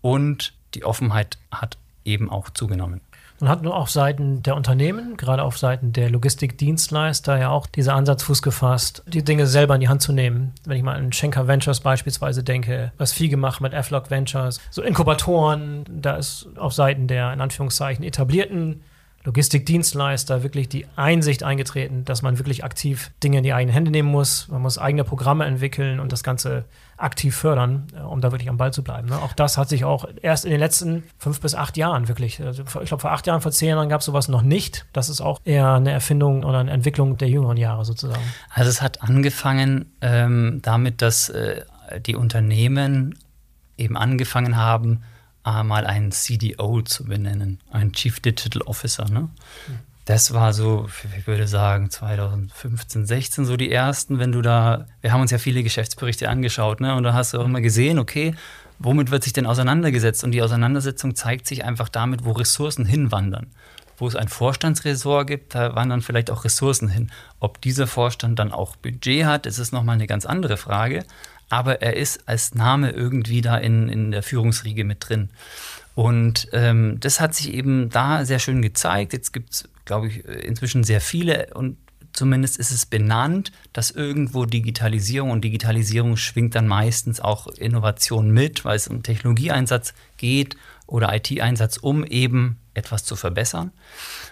[0.00, 3.00] und die Offenheit hat eben auch zugenommen.
[3.40, 7.94] Man hat nur auf Seiten der Unternehmen, gerade auf Seiten der Logistikdienstleister ja auch dieser
[7.94, 10.52] Ansatz Fuß gefasst, die Dinge selber in die Hand zu nehmen.
[10.66, 14.82] Wenn ich mal an Schenker Ventures beispielsweise denke, was viel gemacht mit F-Log Ventures, so
[14.82, 18.82] Inkubatoren, da ist auf Seiten der in Anführungszeichen etablierten
[19.24, 24.08] Logistikdienstleister wirklich die Einsicht eingetreten, dass man wirklich aktiv Dinge in die eigenen Hände nehmen
[24.08, 24.48] muss.
[24.48, 26.64] Man muss eigene Programme entwickeln und das Ganze
[26.96, 29.08] aktiv fördern, äh, um da wirklich am Ball zu bleiben.
[29.08, 29.18] Ne?
[29.18, 32.62] Auch das hat sich auch erst in den letzten fünf bis acht Jahren wirklich, also
[32.62, 34.86] ich glaube vor acht Jahren, vor zehn Jahren gab es sowas noch nicht.
[34.94, 38.22] Das ist auch eher eine Erfindung oder eine Entwicklung der jüngeren Jahre sozusagen.
[38.54, 41.62] Also es hat angefangen ähm, damit, dass äh,
[42.06, 43.18] die Unternehmen
[43.76, 45.02] eben angefangen haben,
[45.44, 49.08] mal einen CDO zu benennen, einen Chief Digital Officer.
[49.08, 49.20] Ne?
[49.20, 49.78] Mhm.
[50.04, 55.12] Das war so, ich würde sagen, 2015, 16 so die ersten, wenn du da, wir
[55.12, 56.96] haben uns ja viele Geschäftsberichte angeschaut, ne?
[56.96, 58.34] Und da hast du auch immer gesehen, okay,
[58.80, 60.24] womit wird sich denn auseinandergesetzt?
[60.24, 63.48] Und die Auseinandersetzung zeigt sich einfach damit, wo Ressourcen hinwandern.
[63.98, 67.12] Wo es ein Vorstandsressort gibt, da wandern vielleicht auch Ressourcen hin.
[67.38, 71.04] Ob dieser Vorstand dann auch Budget hat, ist nochmal eine ganz andere Frage.
[71.50, 75.28] Aber er ist als Name irgendwie da in, in der Führungsriege mit drin.
[75.94, 79.12] Und ähm, das hat sich eben da sehr schön gezeigt.
[79.12, 81.76] Jetzt gibt es, glaube ich, inzwischen sehr viele und
[82.12, 88.64] zumindest ist es benannt, dass irgendwo Digitalisierung und Digitalisierung schwingt dann meistens auch Innovation mit,
[88.64, 93.72] weil es um Technologieeinsatz geht oder IT-Einsatz, um eben etwas zu verbessern.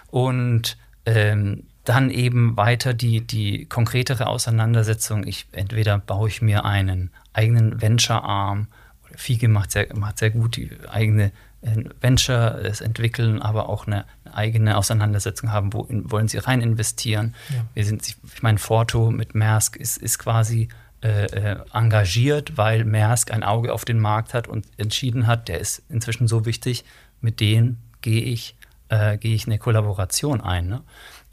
[0.07, 5.25] Und ähm, dann eben weiter die, die konkretere Auseinandersetzung.
[5.25, 8.67] Ich, entweder baue ich mir einen eigenen Venture-Arm,
[9.15, 14.35] Fiege macht sehr, macht sehr gut die eigene äh, Venture entwickeln, aber auch eine, eine
[14.35, 17.35] eigene Auseinandersetzung haben, wo in, wollen sie rein investieren.
[17.49, 17.65] Ja.
[17.73, 20.69] Wir sind, ich meine, Forto mit Maersk ist, ist quasi
[21.01, 25.59] äh, äh, engagiert, weil Maersk ein Auge auf den Markt hat und entschieden hat, der
[25.59, 26.83] ist inzwischen so wichtig,
[27.21, 28.57] mit denen gehe ich,
[28.89, 30.67] äh, gehe ich eine Kollaboration ein.
[30.67, 30.81] Ne?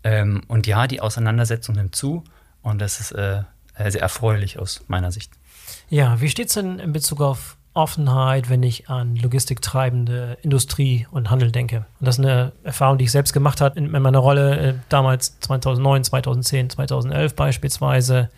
[0.05, 2.25] Ähm, und ja, die Auseinandersetzung nimmt zu
[2.63, 3.43] und das ist äh,
[3.89, 5.33] sehr erfreulich aus meiner Sicht.
[5.89, 11.31] Ja, wie steht es denn in Bezug auf Offenheit, wenn ich an logistiktreibende Industrie und
[11.31, 11.87] Handel denke?
[12.01, 14.75] Und das ist eine Erfahrung, die ich selbst gemacht habe in, in meiner Rolle äh,
[14.89, 18.31] damals 2009, 2010, 2011 beispielsweise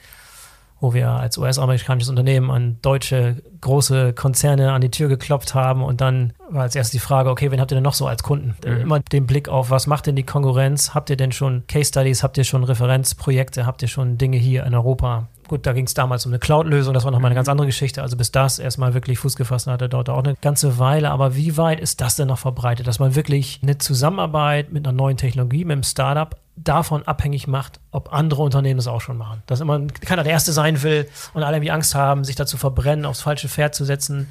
[0.80, 6.00] wo wir als US-amerikanisches Unternehmen an deutsche große Konzerne an die Tür geklopft haben und
[6.00, 8.54] dann war als erstes die Frage, okay, wen habt ihr denn noch so als Kunden?
[8.64, 8.80] Mhm.
[8.80, 10.94] Immer den Blick auf, was macht denn die Konkurrenz?
[10.94, 12.22] Habt ihr denn schon Case Studies?
[12.22, 13.66] Habt ihr schon Referenzprojekte?
[13.66, 15.28] Habt ihr schon Dinge hier in Europa?
[15.48, 18.02] Gut, da ging es damals um eine Cloud-Lösung, das war nochmal eine ganz andere Geschichte.
[18.02, 21.10] Also bis das erstmal wirklich Fuß gefasst hatte, dauerte auch eine ganze Weile.
[21.10, 24.94] Aber wie weit ist das denn noch verbreitet, dass man wirklich eine Zusammenarbeit mit einer
[24.94, 29.42] neuen Technologie, mit einem Startup davon abhängig macht, ob andere Unternehmen das auch schon machen.
[29.46, 33.04] Dass immer keiner der Erste sein will und alle irgendwie Angst haben, sich dazu verbrennen,
[33.04, 34.28] aufs falsche Pferd zu setzen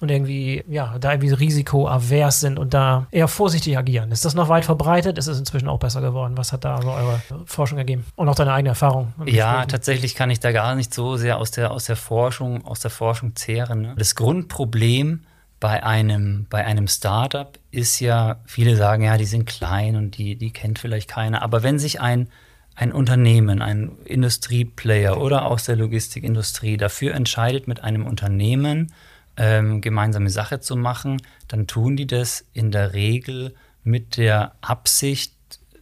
[0.00, 4.12] und irgendwie, ja, da irgendwie risikoavers sind und da eher vorsichtig agieren.
[4.12, 5.16] Ist das noch weit verbreitet?
[5.16, 6.36] Ist es inzwischen auch besser geworden?
[6.36, 8.04] Was hat da so eure Forschung ergeben?
[8.14, 9.14] Und auch deine eigene Erfahrung?
[9.24, 9.68] Ja, Gesprächen?
[9.68, 12.90] tatsächlich kann ich da gar nicht so sehr aus der, aus der Forschung, aus der
[12.90, 13.82] Forschung zehren.
[13.82, 13.94] Ne?
[13.96, 15.22] Das Grundproblem
[15.60, 20.36] bei einem, bei einem Startup ist ja, viele sagen, ja, die sind klein und die,
[20.36, 21.42] die kennt vielleicht keiner.
[21.42, 22.28] Aber wenn sich ein,
[22.74, 28.92] ein Unternehmen, ein Industrieplayer oder aus der Logistikindustrie dafür entscheidet, mit einem Unternehmen
[29.38, 35.32] ähm, gemeinsame Sache zu machen, dann tun die das in der Regel mit der Absicht,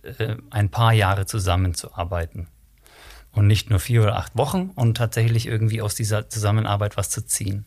[0.03, 2.47] äh, ein paar Jahre zusammenzuarbeiten.
[3.33, 7.27] Und nicht nur vier oder acht Wochen und tatsächlich irgendwie aus dieser Zusammenarbeit was zu
[7.27, 7.67] ziehen.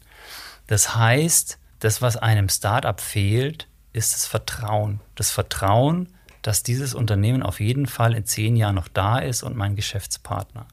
[0.67, 4.99] Das heißt, das, was einem Startup fehlt, ist das Vertrauen.
[5.15, 6.09] Das Vertrauen,
[6.41, 10.67] dass dieses Unternehmen auf jeden Fall in zehn Jahren noch da ist und mein Geschäftspartner.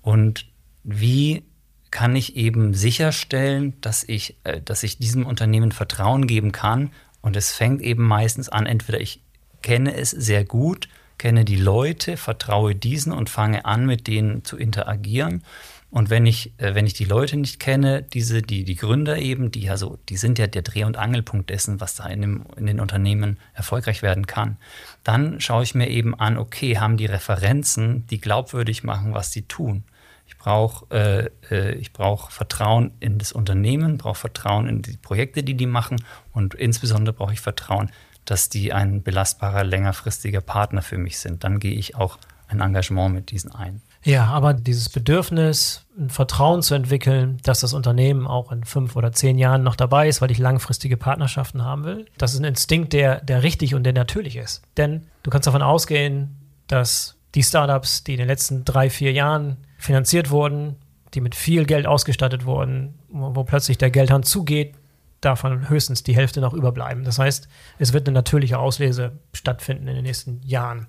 [0.00, 0.46] Und
[0.84, 1.44] wie
[1.90, 6.90] kann ich eben sicherstellen, dass ich, äh, dass ich diesem Unternehmen Vertrauen geben kann?
[7.20, 9.20] Und es fängt eben meistens an, entweder ich
[9.62, 10.88] kenne es sehr gut,
[11.18, 15.44] kenne die Leute, vertraue diesen und fange an, mit denen zu interagieren.
[15.92, 19.50] Und wenn ich, äh, wenn ich die Leute nicht kenne, diese, die, die Gründer eben,
[19.50, 22.46] die ja so, die sind ja der Dreh- und Angelpunkt dessen, was da in, dem,
[22.56, 24.56] in den Unternehmen erfolgreich werden kann,
[25.04, 29.42] dann schaue ich mir eben an, okay, haben die Referenzen, die glaubwürdig machen, was sie
[29.42, 29.84] tun.
[30.26, 35.42] Ich brauche äh, äh, ich brauch Vertrauen in das Unternehmen, brauche Vertrauen in die Projekte,
[35.42, 36.02] die die machen
[36.32, 37.90] und insbesondere brauche ich Vertrauen,
[38.24, 41.44] dass die ein belastbarer, längerfristiger Partner für mich sind.
[41.44, 42.16] Dann gehe ich auch
[42.48, 43.82] ein Engagement mit diesen ein.
[44.04, 49.12] Ja, aber dieses Bedürfnis, ein Vertrauen zu entwickeln, dass das Unternehmen auch in fünf oder
[49.12, 52.92] zehn Jahren noch dabei ist, weil ich langfristige Partnerschaften haben will, das ist ein Instinkt,
[52.92, 54.62] der, der richtig und der natürlich ist.
[54.76, 56.36] Denn du kannst davon ausgehen,
[56.66, 60.76] dass die Startups, die in den letzten drei, vier Jahren finanziert wurden,
[61.14, 64.74] die mit viel Geld ausgestattet wurden, wo, plötzlich der Geldhand zugeht,
[65.20, 67.04] davon höchstens die Hälfte noch überbleiben.
[67.04, 70.88] Das heißt, es wird eine natürliche Auslese stattfinden in den nächsten Jahren.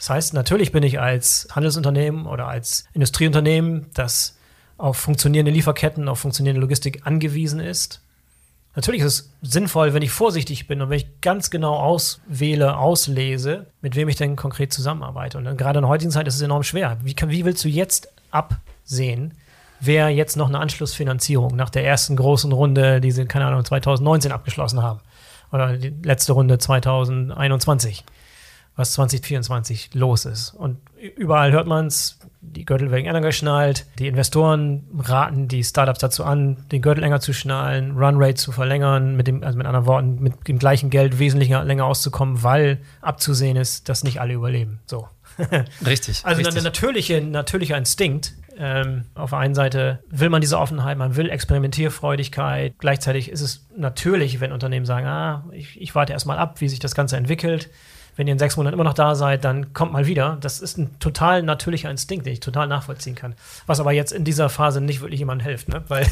[0.00, 4.38] Das heißt, natürlich bin ich als Handelsunternehmen oder als Industrieunternehmen, das
[4.78, 8.00] auf funktionierende Lieferketten, auf funktionierende Logistik angewiesen ist.
[8.74, 13.66] Natürlich ist es sinnvoll, wenn ich vorsichtig bin und wenn ich ganz genau auswähle, auslese,
[13.82, 15.36] mit wem ich denn konkret zusammenarbeite.
[15.36, 16.96] Und gerade in der heutigen Zeit ist es enorm schwer.
[17.02, 19.34] Wie, kann, wie willst du jetzt absehen,
[19.80, 24.32] wer jetzt noch eine Anschlussfinanzierung nach der ersten großen Runde, die sie, keine Ahnung, 2019
[24.32, 25.00] abgeschlossen haben?
[25.52, 28.02] Oder die letzte Runde 2021?
[28.76, 30.54] Was 2024 los ist.
[30.54, 30.78] Und
[31.16, 36.24] überall hört man es, die Gürtel werden enger geschnallt, die Investoren raten die Startups dazu
[36.24, 40.20] an, den Gürtel enger zu schnallen, Runrate zu verlängern, mit dem, also mit anderen Worten,
[40.20, 44.80] mit dem gleichen Geld wesentlich länger auszukommen, weil abzusehen ist, dass nicht alle überleben.
[44.86, 45.08] So.
[45.86, 46.22] Richtig.
[46.24, 46.56] Also richtig.
[46.56, 48.34] ein natürliche, natürlicher Instinkt.
[48.56, 52.74] Ähm, auf der einen Seite will man diese Offenheit, man will Experimentierfreudigkeit.
[52.78, 56.78] Gleichzeitig ist es natürlich, wenn Unternehmen sagen, ah, ich, ich warte erstmal ab, wie sich
[56.78, 57.70] das Ganze entwickelt
[58.20, 60.36] wenn ihr in sechs Monaten immer noch da seid, dann kommt mal wieder.
[60.42, 63.34] Das ist ein total natürlicher Instinkt, den ich total nachvollziehen kann.
[63.66, 65.82] Was aber jetzt in dieser Phase nicht wirklich jemandem hilft, ne?
[65.88, 66.06] Weil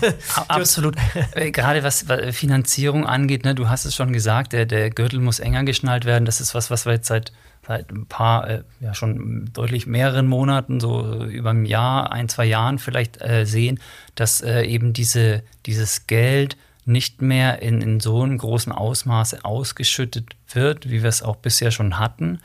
[0.48, 0.96] Absolut.
[1.32, 5.40] Äh, gerade was Finanzierung angeht, ne, du hast es schon gesagt, der, der Gürtel muss
[5.40, 6.24] enger geschnallt werden.
[6.24, 7.32] Das ist was, was wir jetzt seit
[7.66, 12.46] seit ein paar, äh, ja schon deutlich mehreren Monaten, so über ein Jahr, ein, zwei
[12.46, 13.78] Jahren vielleicht äh, sehen,
[14.14, 16.56] dass äh, eben diese, dieses Geld
[16.88, 21.70] nicht mehr in, in so einem großen Ausmaße ausgeschüttet wird, wie wir es auch bisher
[21.70, 22.40] schon hatten.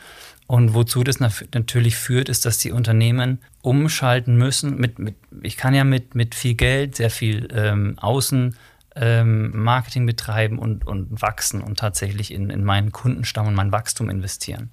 [0.45, 4.75] Und wozu das natürlich führt, ist, dass die Unternehmen umschalten müssen.
[4.75, 8.55] Mit, mit, ich kann ja mit, mit viel Geld sehr viel ähm, Außen
[8.95, 14.09] ähm, Marketing betreiben und, und wachsen und tatsächlich in, in meinen Kundenstamm und mein Wachstum
[14.09, 14.71] investieren.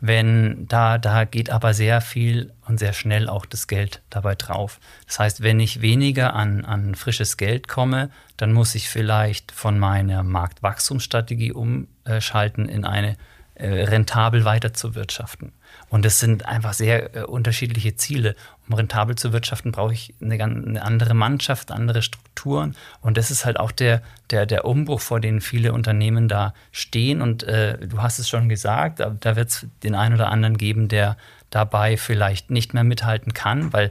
[0.00, 4.80] Wenn da, da geht aber sehr viel und sehr schnell auch das Geld dabei drauf.
[5.06, 9.78] Das heißt, wenn ich weniger an, an frisches Geld komme, dann muss ich vielleicht von
[9.78, 13.18] meiner Marktwachstumsstrategie umschalten in eine
[13.56, 15.52] äh, rentabel weiter zu wirtschaften.
[15.90, 18.34] Und das sind einfach sehr äh, unterschiedliche Ziele.
[18.70, 22.76] Um rentabel zu wirtschaften, brauche ich eine, eine, andere Mannschaft, andere Strukturen.
[23.00, 27.20] Und das ist halt auch der, der, der Umbruch, vor dem viele Unternehmen da stehen.
[27.20, 30.56] Und äh, du hast es schon gesagt, da, da wird es den einen oder anderen
[30.56, 31.16] geben, der
[31.50, 33.90] dabei vielleicht nicht mehr mithalten kann, weil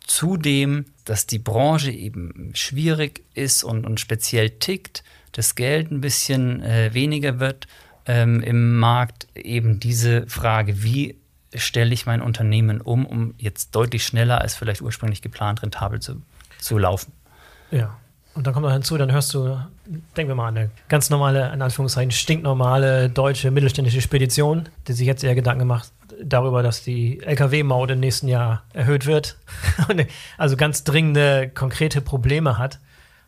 [0.00, 6.60] zudem, dass die Branche eben schwierig ist und, und speziell tickt, das Geld ein bisschen
[6.64, 7.68] äh, weniger wird
[8.06, 11.19] ähm, im Markt, eben diese Frage, wie
[11.54, 16.22] stelle ich mein Unternehmen um, um jetzt deutlich schneller als vielleicht ursprünglich geplant rentabel zu,
[16.58, 17.12] zu laufen.
[17.70, 17.96] Ja.
[18.32, 19.58] Und dann kommt noch hinzu, dann hörst du,
[20.16, 25.06] denken wir mal an eine ganz normale, in Anführungszeichen stinknormale deutsche mittelständische Spedition, die sich
[25.06, 25.90] jetzt eher Gedanken macht
[26.22, 29.36] darüber, dass die Lkw-Maut im nächsten Jahr erhöht wird.
[30.38, 32.78] also ganz dringende, konkrete Probleme hat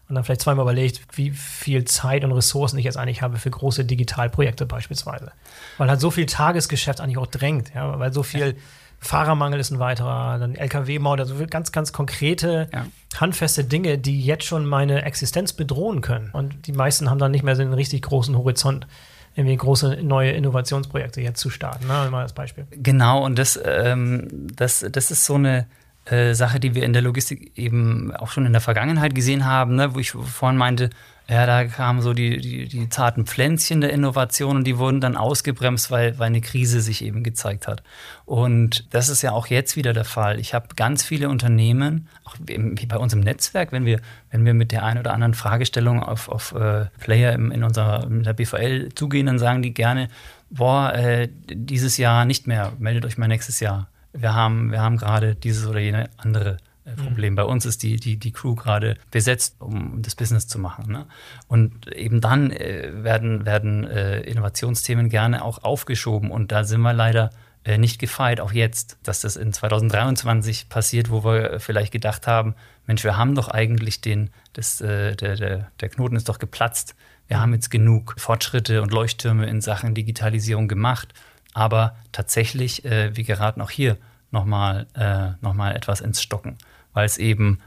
[0.09, 3.51] und dann vielleicht zweimal überlegt, wie viel Zeit und Ressourcen ich jetzt eigentlich habe für
[3.51, 5.33] große Digitalprojekte beispielsweise.
[5.79, 8.53] Weil halt so viel Tagesgeschäft eigentlich auch drängt, ja, weil so viel ja.
[8.99, 12.87] Fahrermangel ist ein weiterer, dann LKW-Maut, also ganz, ganz konkrete, ja.
[13.17, 16.31] handfeste Dinge, die jetzt schon meine Existenz bedrohen können.
[16.33, 18.87] Und die meisten haben dann nicht mehr so einen richtig großen Horizont
[19.35, 21.87] irgendwie große neue Innovationsprojekte jetzt zu starten.
[21.87, 22.09] Ne?
[22.11, 22.67] Mal als Beispiel.
[22.71, 25.67] Genau, und das, ähm, das, das ist so eine,
[26.07, 29.77] äh, Sache, die wir in der Logistik eben auch schon in der Vergangenheit gesehen haben,
[29.77, 30.91] ne, wo ich vorhin meinte,
[31.29, 35.17] ja, da kamen so die, die, die, zarten Pflänzchen der Innovation und die wurden dann
[35.17, 37.83] ausgebremst, weil, weil eine Krise sich eben gezeigt hat.
[38.25, 40.41] Und das ist ja auch jetzt wieder der Fall.
[40.41, 44.55] Ich habe ganz viele Unternehmen, auch wie bei uns im Netzwerk, wenn wir, wenn wir
[44.55, 48.33] mit der einen oder anderen Fragestellung auf, auf äh, Player im, in unserer in der
[48.33, 50.09] BVL zugehen, dann sagen die gerne,
[50.51, 54.96] boah, äh, dieses Jahr nicht mehr, meldet euch mal nächstes Jahr wir haben, wir haben
[54.96, 57.35] gerade dieses oder jene andere äh, Problem.
[57.35, 57.37] Mhm.
[57.37, 60.90] Bei uns ist die, die, die Crew gerade besetzt, um das Business zu machen.
[60.90, 61.07] Ne?
[61.46, 66.31] Und eben dann äh, werden, werden äh, Innovationsthemen gerne auch aufgeschoben.
[66.31, 67.31] Und da sind wir leider
[67.64, 72.57] äh, nicht gefeit, auch jetzt, dass das in 2023 passiert, wo wir vielleicht gedacht haben,
[72.87, 76.96] Mensch, wir haben doch eigentlich den, das, äh, der, der, der Knoten ist doch geplatzt.
[77.29, 77.40] Wir mhm.
[77.42, 81.14] haben jetzt genug Fortschritte und Leuchttürme in Sachen Digitalisierung gemacht.
[81.55, 83.97] Aber tatsächlich, äh, wir geraten auch hier
[84.31, 86.57] nochmal äh, noch etwas ins Stocken,
[86.93, 87.61] weil es eben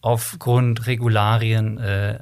[0.00, 2.20] aufgrund Regularien, äh,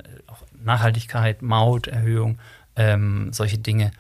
[0.65, 2.39] Nachhaltigkeit, Mauterhöhung,
[2.77, 3.91] ähm, solche Dinge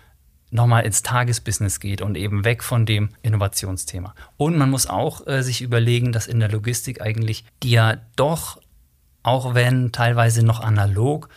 [0.50, 4.14] nochmal ins Tagesbusiness geht und eben weg von dem Innovationsthema.
[4.36, 8.60] Und man muss auch äh, sich überlegen, dass in der Logistik eigentlich, die ja doch,
[9.22, 11.28] auch wenn teilweise noch analog,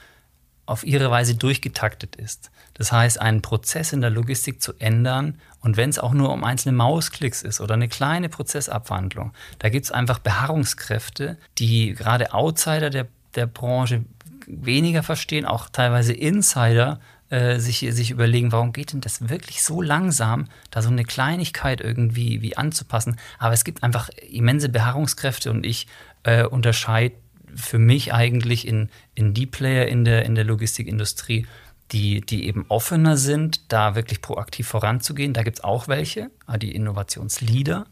[0.65, 2.51] auf ihre Weise durchgetaktet ist.
[2.73, 6.43] Das heißt, einen Prozess in der Logistik zu ändern und wenn es auch nur um
[6.43, 12.91] einzelne Mausklicks ist oder eine kleine Prozessabwandlung, da gibt es einfach Beharrungskräfte, die gerade Outsider
[12.91, 14.05] der, der Branche
[14.45, 16.99] weniger verstehen, auch teilweise Insider
[17.31, 21.81] äh, sich, sich überlegen, warum geht denn das wirklich so langsam, da so eine Kleinigkeit
[21.81, 23.17] irgendwie wie anzupassen.
[23.39, 25.87] Aber es gibt einfach immense Beharrungskräfte und ich
[26.21, 27.15] äh, unterscheide
[27.55, 31.47] für mich eigentlich in, in die Player in der, in der Logistikindustrie,
[31.91, 35.33] die, die eben offener sind, da wirklich proaktiv voranzugehen.
[35.33, 37.85] Da gibt es auch welche, ah, die Innovationsleader,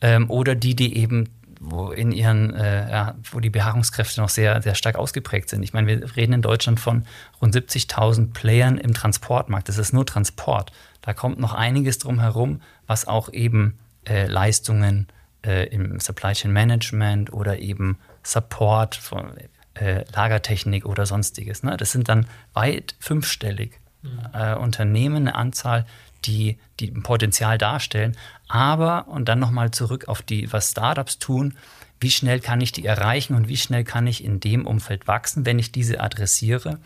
[0.00, 1.28] ähm, oder die, die eben
[1.66, 5.62] wo in ihren, äh, ja, wo die Beharrungskräfte noch sehr, sehr stark ausgeprägt sind.
[5.62, 7.04] Ich meine, wir reden in Deutschland von
[7.40, 9.68] rund 70.000 Playern im Transportmarkt.
[9.68, 10.72] Das ist nur Transport.
[11.00, 15.08] Da kommt noch einiges drum herum, was auch eben äh, Leistungen
[15.44, 19.32] äh, im Supply Chain Management oder eben Support von
[19.74, 21.62] äh, Lagertechnik oder sonstiges.
[21.62, 21.76] Ne?
[21.76, 24.20] Das sind dann weit fünfstellig mhm.
[24.32, 25.86] äh, Unternehmen, eine Anzahl,
[26.24, 28.16] die, die ein Potenzial darstellen.
[28.48, 31.54] Aber, und dann nochmal zurück auf die, was Startups tun,
[32.00, 35.46] wie schnell kann ich die erreichen und wie schnell kann ich in dem Umfeld wachsen,
[35.46, 36.78] wenn ich diese adressiere?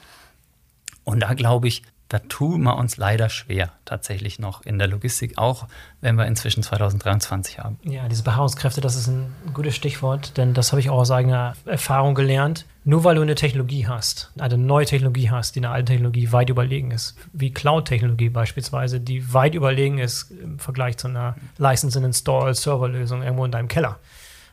[1.04, 5.36] Und da glaube ich, da tun wir uns leider schwer, tatsächlich noch in der Logistik,
[5.36, 5.66] auch
[6.00, 7.78] wenn wir inzwischen 2023 haben.
[7.82, 11.54] Ja, diese Beharrungskräfte, das ist ein gutes Stichwort, denn das habe ich auch aus eigener
[11.66, 12.64] Erfahrung gelernt.
[12.84, 16.48] Nur weil du eine Technologie hast, eine neue Technologie hast, die einer alten Technologie weit
[16.48, 22.06] überlegen ist, wie Cloud-Technologie beispielsweise, die weit überlegen ist im Vergleich zu einer License and
[22.06, 23.98] Install Serverlösung irgendwo in deinem Keller,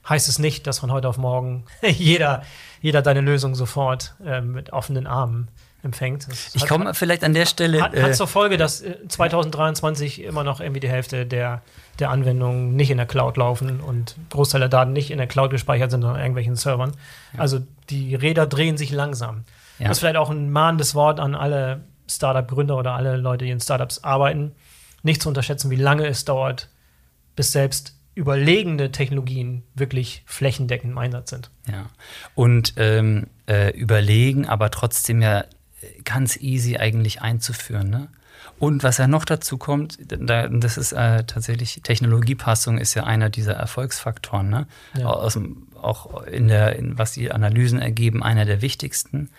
[0.09, 2.43] heißt es nicht, dass von heute auf morgen jeder,
[2.81, 5.47] jeder deine Lösung sofort äh, mit offenen Armen
[5.85, 6.27] empfängt.
[6.29, 7.81] Das ich komme vielleicht an der Stelle.
[7.81, 11.61] Hat, hat äh, zur Folge, dass 2023 immer noch irgendwie die Hälfte der,
[11.99, 15.51] der Anwendungen nicht in der Cloud laufen und Großteil der Daten nicht in der Cloud
[15.51, 16.91] gespeichert sind, sondern an irgendwelchen Servern.
[17.33, 17.39] Ja.
[17.39, 17.59] Also
[17.89, 19.45] die Räder drehen sich langsam.
[19.79, 19.87] Ja.
[19.87, 23.59] Das ist vielleicht auch ein mahnendes Wort an alle Startup-Gründer oder alle Leute, die in
[23.59, 24.53] Startups arbeiten,
[25.03, 26.69] nicht zu unterschätzen, wie lange es dauert,
[27.35, 31.51] bis selbst überlegende Technologien wirklich flächendeckend im Einsatz sind.
[31.69, 31.87] Ja,
[32.33, 35.43] und ähm, äh, überlegen, aber trotzdem ja
[36.03, 37.89] ganz easy eigentlich einzuführen.
[37.89, 38.07] Ne?
[38.59, 43.29] Und was ja noch dazu kommt, da, das ist äh, tatsächlich, Technologiepassung ist ja einer
[43.29, 44.49] dieser Erfolgsfaktoren.
[44.49, 44.67] Ne?
[44.97, 45.07] Ja.
[45.07, 45.37] Aus,
[45.81, 49.29] auch in der, in, was die Analysen ergeben, einer der wichtigsten,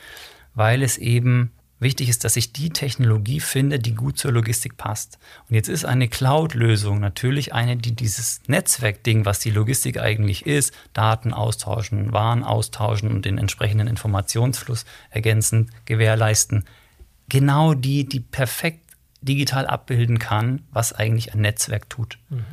[0.54, 1.52] weil es eben
[1.86, 5.18] wichtig ist, dass ich die Technologie finde, die gut zur Logistik passt.
[5.48, 10.74] Und jetzt ist eine Cloud-Lösung natürlich eine, die dieses Netzwerkding, was die Logistik eigentlich ist,
[10.92, 16.64] Daten austauschen, Waren austauschen und den entsprechenden Informationsfluss ergänzend gewährleisten,
[17.28, 18.80] genau die, die perfekt
[19.22, 22.18] digital abbilden kann, was eigentlich ein Netzwerk tut.
[22.28, 22.44] Mhm.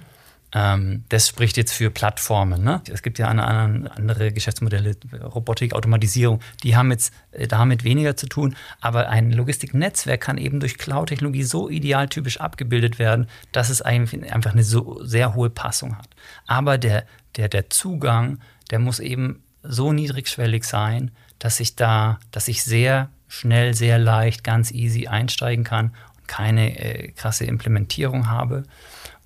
[0.54, 2.64] Ähm, das spricht jetzt für Plattformen.
[2.64, 2.82] Ne?
[2.92, 8.16] Es gibt ja eine, eine, andere Geschäftsmodelle, Robotik, Automatisierung, die haben jetzt äh, damit weniger
[8.16, 8.56] zu tun.
[8.80, 14.64] Aber ein Logistiknetzwerk kann eben durch Cloud-Technologie so idealtypisch abgebildet werden, dass es einfach eine
[14.64, 16.10] so sehr hohe Passung hat.
[16.46, 18.40] Aber der, der, der Zugang,
[18.70, 24.44] der muss eben so niedrigschwellig sein, dass ich da, dass ich sehr schnell, sehr leicht,
[24.44, 28.64] ganz easy einsteigen kann und keine äh, krasse Implementierung habe.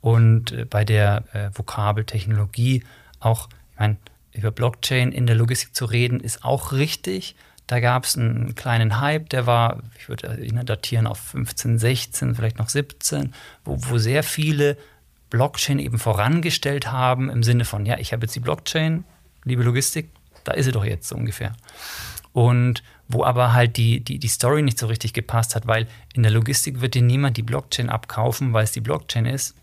[0.02, 2.84] Und äh, bei der äh, Vokabeltechnologie
[3.20, 3.98] auch, ich meine,
[4.34, 7.36] über Blockchain in der Logistik zu reden, ist auch richtig.
[7.66, 12.36] Da gab es einen kleinen Hype, der war, ich würde ihn datieren auf 15, 16,
[12.36, 13.34] vielleicht noch 17,
[13.66, 14.78] wo, wo sehr viele
[15.30, 19.04] Blockchain eben vorangestellt haben im Sinne von, ja, ich habe jetzt die Blockchain,
[19.44, 20.10] liebe Logistik,
[20.46, 21.54] da ist sie doch jetzt so ungefähr.
[22.32, 26.24] Und wo aber halt die, die, die Story nicht so richtig gepasst hat, weil in
[26.24, 29.56] der Logistik wird dir niemand die Blockchain abkaufen, weil es die Blockchain ist,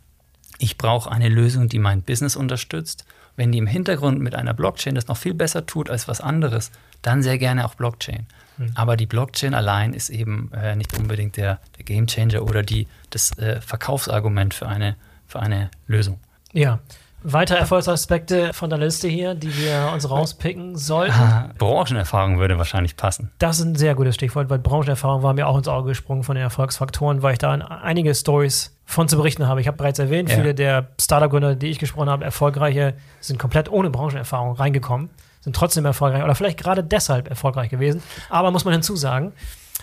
[0.58, 3.04] ich brauche eine Lösung, die mein Business unterstützt.
[3.36, 6.70] Wenn die im Hintergrund mit einer Blockchain das noch viel besser tut als was anderes,
[7.02, 8.26] dann sehr gerne auch Blockchain.
[8.58, 8.70] Mhm.
[8.74, 13.36] Aber die Blockchain allein ist eben äh, nicht unbedingt der, der Gamechanger oder die, das
[13.38, 14.96] äh, Verkaufsargument für eine,
[15.26, 16.20] für eine Lösung.
[16.52, 16.78] Ja,
[17.26, 21.14] Weitere Erfolgsaspekte von der Liste hier, die wir uns rauspicken sollten.
[21.56, 23.30] Branchenerfahrung würde wahrscheinlich passen.
[23.38, 26.34] Das ist ein sehr gutes Stichwort, weil Branchenerfahrung war mir auch ins Auge gesprungen von
[26.34, 29.60] den Erfolgsfaktoren, weil ich da einige Stories von zu berichten habe.
[29.60, 30.36] Ich habe bereits erwähnt, ja.
[30.36, 35.10] viele der Startup-Gründer, die ich gesprochen habe, erfolgreiche, sind komplett ohne Branchenerfahrung reingekommen,
[35.40, 38.02] sind trotzdem erfolgreich oder vielleicht gerade deshalb erfolgreich gewesen.
[38.28, 39.32] Aber muss man hinzusagen,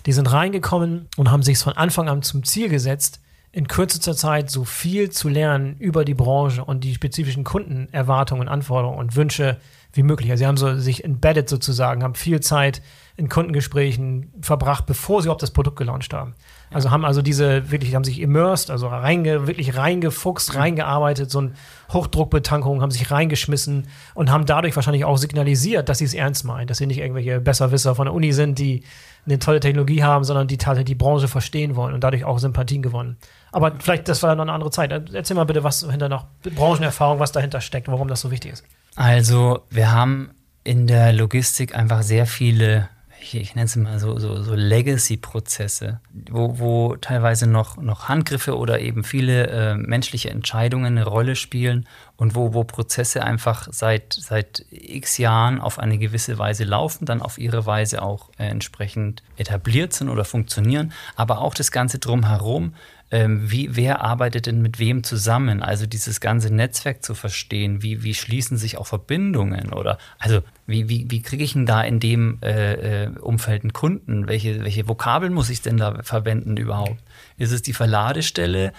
[0.06, 3.20] die sind reingekommen und haben sich von Anfang an zum Ziel gesetzt,
[3.52, 8.98] in kürzester Zeit so viel zu lernen über die Branche und die spezifischen Kundenerwartungen, Anforderungen
[8.98, 9.58] und Wünsche
[9.94, 10.32] wie möglich.
[10.32, 12.82] Also sie haben so sich embedded sozusagen, haben viel Zeit
[13.18, 16.34] in Kundengesprächen verbracht, bevor sie überhaupt das Produkt gelauncht haben.
[16.74, 21.52] Also haben also diese wirklich, haben sich immersed, also reinge, wirklich reingefuchst, reingearbeitet, so eine
[21.92, 26.68] Hochdruckbetankung, haben sich reingeschmissen und haben dadurch wahrscheinlich auch signalisiert, dass sie es ernst meinen,
[26.68, 28.84] dass sie nicht irgendwelche Besserwisser von der Uni sind, die
[29.26, 32.82] eine tolle Technologie haben, sondern die tatsächlich die Branche verstehen wollen und dadurch auch Sympathien
[32.82, 33.18] gewonnen.
[33.52, 34.92] Aber vielleicht, das war noch eine andere Zeit.
[35.14, 38.64] Erzähl mal bitte, was hinter noch Branchenerfahrung, was dahinter steckt, warum das so wichtig ist.
[38.96, 40.32] Also, wir haben
[40.64, 42.90] in der Logistik einfach sehr viele
[43.22, 46.00] ich nenne es mal so, so, so Legacy-Prozesse,
[46.30, 51.88] wo, wo teilweise noch, noch Handgriffe oder eben viele äh, menschliche Entscheidungen eine Rolle spielen
[52.18, 57.22] und wo, wo Prozesse einfach seit, seit x Jahren auf eine gewisse Weise laufen, dann
[57.22, 62.74] auf ihre Weise auch äh, entsprechend etabliert sind oder funktionieren, aber auch das Ganze drumherum
[63.12, 65.62] ähm, wie, wer arbeitet denn mit wem zusammen?
[65.62, 70.88] Also dieses ganze Netzwerk zu verstehen, wie, wie schließen sich auch Verbindungen oder also wie,
[70.88, 74.30] wie, wie kriege ich denn da in dem äh, äh, Umfeld einen Kunden?
[74.30, 76.98] Welche, welche Vokabeln muss ich denn da verwenden überhaupt?
[77.38, 78.72] Ist es die Verladestelle?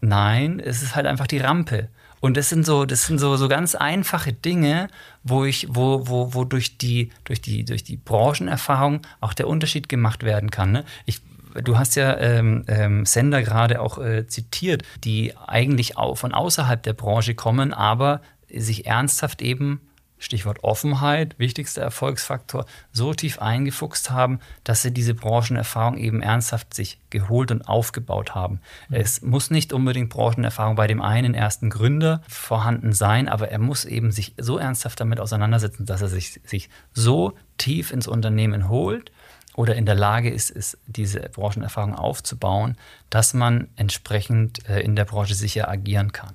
[0.00, 1.88] Nein, es ist halt einfach die Rampe.
[2.20, 4.86] Und das sind so, das sind so, so ganz einfache Dinge,
[5.24, 9.88] wo ich, wo, wo, wo durch die, durch die, durch die Branchenerfahrung auch der Unterschied
[9.88, 10.70] gemacht werden kann.
[10.70, 10.84] Ne?
[11.04, 11.20] Ich
[11.62, 16.82] Du hast ja ähm, ähm, Sender gerade auch äh, zitiert, die eigentlich auch von außerhalb
[16.82, 19.80] der Branche kommen, aber sich ernsthaft eben
[20.22, 27.00] Stichwort Offenheit, wichtigster Erfolgsfaktor, so tief eingefuchst haben, dass sie diese Branchenerfahrung eben ernsthaft sich
[27.10, 28.60] geholt und aufgebaut haben.
[28.88, 28.96] Mhm.
[28.96, 33.84] Es muss nicht unbedingt Branchenerfahrung bei dem einen ersten Gründer vorhanden sein, aber er muss
[33.84, 39.10] eben sich so ernsthaft damit auseinandersetzen, dass er sich, sich so tief ins Unternehmen holt
[39.54, 42.76] oder in der Lage ist, ist diese Branchenerfahrung aufzubauen,
[43.10, 46.34] dass man entsprechend äh, in der Branche sicher agieren kann.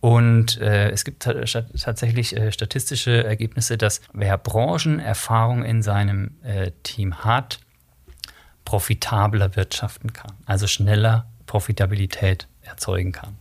[0.00, 7.22] Und äh, es gibt tatsächlich äh, statistische Ergebnisse, dass wer Branchenerfahrung in seinem äh, Team
[7.22, 7.60] hat,
[8.64, 13.36] profitabler wirtschaften kann, also schneller Profitabilität erzeugen kann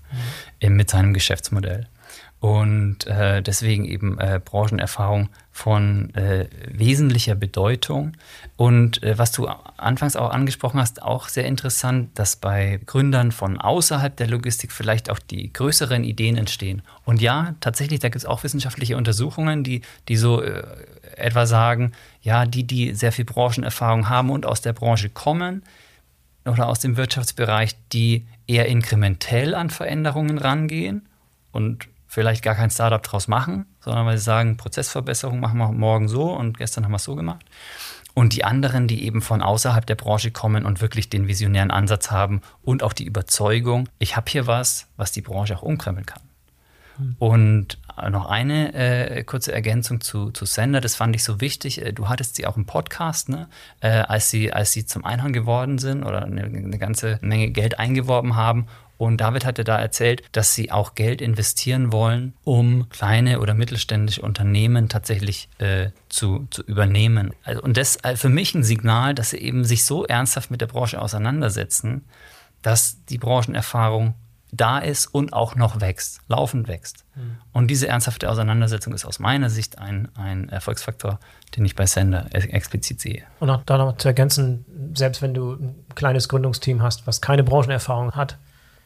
[0.62, 0.76] mhm.
[0.76, 1.88] mit seinem Geschäftsmodell.
[2.40, 8.14] Und äh, deswegen eben äh, Branchenerfahrung von äh, wesentlicher Bedeutung.
[8.56, 13.60] Und äh, was du anfangs auch angesprochen hast, auch sehr interessant, dass bei Gründern von
[13.60, 16.82] außerhalb der Logistik vielleicht auch die größeren Ideen entstehen.
[17.04, 20.64] Und ja, tatsächlich, da gibt es auch wissenschaftliche Untersuchungen, die, die so äh,
[21.18, 25.62] etwa sagen, ja, die, die sehr viel Branchenerfahrung haben und aus der Branche kommen
[26.46, 31.06] oder aus dem Wirtschaftsbereich, die eher inkrementell an Veränderungen rangehen
[31.52, 36.10] und vielleicht gar kein Startup draus machen, sondern weil sie sagen, Prozessverbesserung machen wir morgen
[36.10, 37.46] so und gestern haben wir es so gemacht.
[38.16, 42.10] Und die anderen, die eben von außerhalb der Branche kommen und wirklich den visionären Ansatz
[42.10, 46.24] haben und auch die Überzeugung, ich habe hier was, was die Branche auch umkrempeln kann.
[46.98, 47.16] Hm.
[47.20, 47.78] Und
[48.10, 51.86] noch eine äh, kurze Ergänzung zu, zu Sender, das fand ich so wichtig.
[51.86, 53.48] Äh, du hattest sie auch im Podcast, ne?
[53.82, 57.78] Äh, als, sie, als sie zum Einhorn geworden sind oder eine, eine ganze Menge Geld
[57.78, 58.66] eingeworben haben
[59.00, 64.22] und David hatte da erzählt, dass sie auch Geld investieren wollen, um kleine oder mittelständische
[64.22, 67.32] Unternehmen tatsächlich äh, zu, zu übernehmen.
[67.46, 70.52] Also, und das ist äh, für mich ein Signal, dass sie eben sich so ernsthaft
[70.52, 72.04] mit der Branche auseinandersetzen,
[72.62, 74.16] dass die Branchenerfahrung
[74.52, 77.06] da ist und auch noch wächst, laufend wächst.
[77.16, 77.38] Mhm.
[77.54, 81.22] Und diese ernsthafte Auseinandersetzung ist aus meiner Sicht ein, ein Erfolgsfaktor,
[81.56, 83.24] den ich bei Sender explizit sehe.
[83.40, 87.46] Und auch da noch zu ergänzen, selbst wenn du ein kleines Gründungsteam hast, was keine
[87.46, 88.38] Branchenerfahrung hat,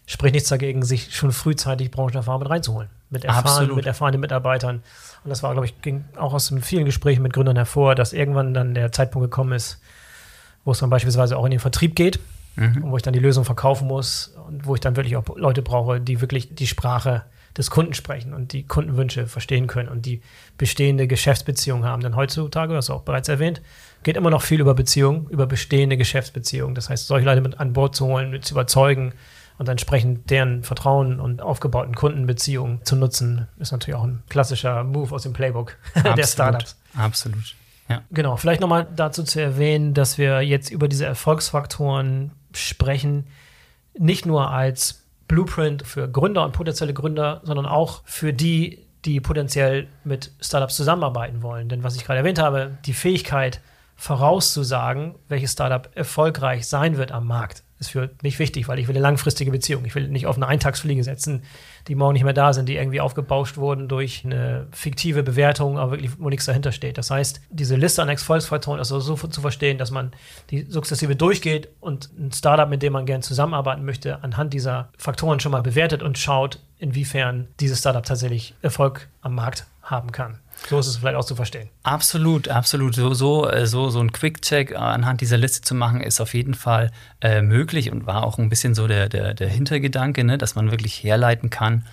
[0.06, 2.89] spricht nichts dagegen, sich schon frühzeitig Branchenerfahrung mit reinzuholen.
[3.10, 4.82] Mit, erfahren, mit erfahrenen Mitarbeitern.
[5.24, 8.54] Und das war, glaube ich, ging auch aus vielen Gesprächen mit Gründern hervor, dass irgendwann
[8.54, 9.80] dann der Zeitpunkt gekommen ist,
[10.66, 12.20] wo es dann beispielsweise auch in den Vertrieb geht
[12.56, 12.84] mhm.
[12.84, 15.62] und wo ich dann die Lösung verkaufen muss und wo ich dann wirklich auch Leute
[15.62, 17.24] brauche, die wirklich die Sprache
[17.56, 20.22] des Kunden sprechen und die Kundenwünsche verstehen können und die
[20.58, 22.01] bestehende Geschäftsbeziehungen haben.
[22.01, 23.62] Denn heutzutage, das hast du auch bereits erwähnt,
[24.01, 26.74] geht immer noch viel über Beziehungen, über bestehende Geschäftsbeziehungen.
[26.74, 29.14] Das heißt, solche Leute mit an Bord zu holen, mit zu überzeugen,
[29.64, 35.16] und entsprechend deren Vertrauen und aufgebauten Kundenbeziehungen zu nutzen, ist natürlich auch ein klassischer Move
[35.16, 35.78] aus dem Playbook
[36.18, 36.78] der Startups.
[36.97, 37.55] Absolut.
[37.88, 38.01] Ja.
[38.11, 43.28] Genau, vielleicht nochmal dazu zu erwähnen, dass wir jetzt über diese Erfolgsfaktoren sprechen,
[43.97, 49.88] nicht nur als Blueprint für Gründer und potenzielle Gründer, sondern auch für die, die potenziell
[50.03, 51.70] mit Startups zusammenarbeiten wollen.
[51.70, 53.61] Denn was ich gerade erwähnt habe, die Fähigkeit
[53.95, 58.95] vorauszusagen, welches Startup erfolgreich sein wird am Markt, ist für mich wichtig, weil ich will
[58.95, 59.86] eine langfristige Beziehung.
[59.86, 61.43] Ich will nicht auf eine Eintagsfliege setzen,
[61.88, 65.91] die morgen nicht mehr da sind, die irgendwie aufgebauscht wurden durch eine fiktive Bewertung, aber
[65.91, 66.97] wirklich, wo nichts dahinter steht.
[66.97, 70.11] Das heißt, diese Liste an Erfolgsfaktoren ist also so zu verstehen, dass man
[70.49, 75.39] die sukzessive durchgeht und ein Startup, mit dem man gerne zusammenarbeiten möchte, anhand dieser Faktoren
[75.39, 80.39] schon mal bewertet und schaut, inwiefern dieses Startup tatsächlich Erfolg am Markt haben kann.
[80.70, 81.70] So ist es vielleicht auch zu verstehen.
[81.84, 82.95] Absolut, absolut.
[82.95, 86.53] So, so, äh, so, so ein Quick-Check anhand dieser Liste zu machen, ist auf jeden
[86.53, 86.91] Fall
[87.22, 90.72] äh, möglich und war auch ein bisschen so der, der, der Hintergedanke, ne, dass man
[90.72, 91.86] wirklich herleiten kann,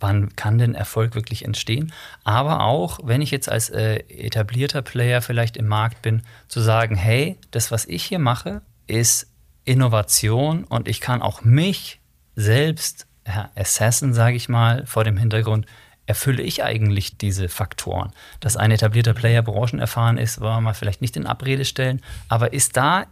[0.00, 1.92] wann kann denn Erfolg wirklich entstehen.
[2.24, 6.96] Aber auch, wenn ich jetzt als äh, etablierter Player vielleicht im Markt bin, zu sagen,
[6.96, 9.28] hey, das, was ich hier mache, ist
[9.64, 12.00] Innovation und ich kann auch mich
[12.34, 15.66] selbst ja, assessen, sage ich mal, vor dem Hintergrund,
[16.10, 18.10] erfülle ich eigentlich diese Faktoren?
[18.40, 22.52] Dass ein etablierter Player branchenerfahren ist, wollen wir mal vielleicht nicht in Abrede stellen, aber
[22.52, 23.06] ist da,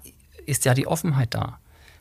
[0.47, 1.61] ist ja die Offenheit da?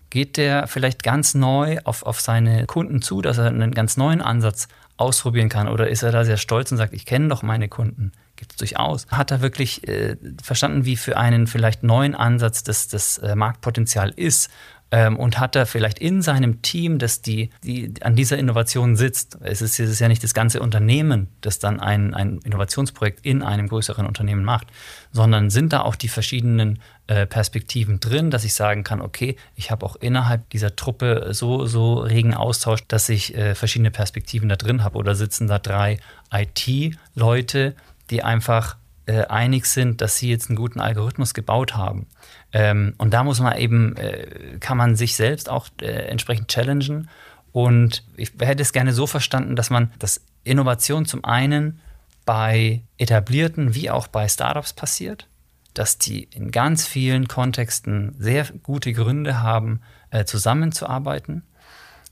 [0.10, 4.22] Geht der vielleicht ganz neu auf, auf seine Kunden zu, dass er einen ganz neuen
[4.22, 5.68] Ansatz ausprobieren kann?
[5.68, 8.12] Oder ist er da sehr stolz und sagt, ich kenne doch meine Kunden?
[8.36, 9.06] Gibt es durchaus.
[9.12, 14.10] Hat er wirklich äh, verstanden, wie für einen vielleicht neuen Ansatz das, das äh, Marktpotenzial
[14.16, 14.50] ist?
[14.92, 19.38] Ähm, und hat er vielleicht in seinem Team, das die, die an dieser Innovation sitzt,
[19.42, 23.44] es ist, es ist ja nicht das ganze Unternehmen, das dann ein, ein Innovationsprojekt in
[23.44, 24.68] einem größeren Unternehmen macht,
[25.12, 29.72] sondern sind da auch die verschiedenen äh, Perspektiven drin, dass ich sagen kann, okay, ich
[29.72, 34.56] habe auch innerhalb dieser Truppe so, so regen Austausch, dass ich äh, verschiedene Perspektiven da
[34.56, 36.00] drin habe oder sitzen da drei
[36.32, 37.76] IT-Leute,
[38.10, 42.08] die einfach äh, einig sind, dass sie jetzt einen guten Algorithmus gebaut haben.
[42.54, 47.10] Ähm, und da muss man eben, äh, kann man sich selbst auch äh, entsprechend challengen.
[47.52, 51.80] Und ich hätte es gerne so verstanden, dass man, dass Innovation zum einen
[52.26, 55.28] bei etablierten wie auch bei Startups passiert,
[55.74, 59.82] dass die in ganz vielen Kontexten sehr gute Gründe haben,
[60.12, 61.44] äh, zusammenzuarbeiten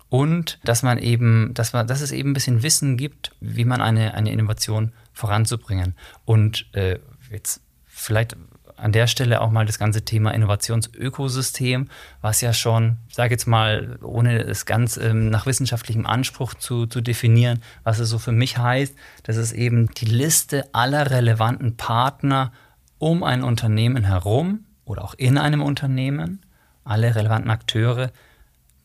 [0.09, 3.81] und dass man eben, dass man, dass es eben ein bisschen Wissen gibt, wie man
[3.81, 5.95] eine, eine Innovation voranzubringen.
[6.23, 6.99] Und äh,
[7.31, 8.37] jetzt vielleicht
[8.77, 11.89] an der Stelle auch mal das ganze Thema Innovationsökosystem,
[12.21, 16.85] was ja schon, ich sage jetzt mal, ohne es ganz ähm, nach wissenschaftlichem Anspruch zu,
[16.85, 21.77] zu definieren, was es so für mich heißt, das ist eben die Liste aller relevanten
[21.77, 22.51] Partner
[22.97, 26.41] um ein Unternehmen herum oder auch in einem Unternehmen,
[26.83, 28.11] alle relevanten Akteure,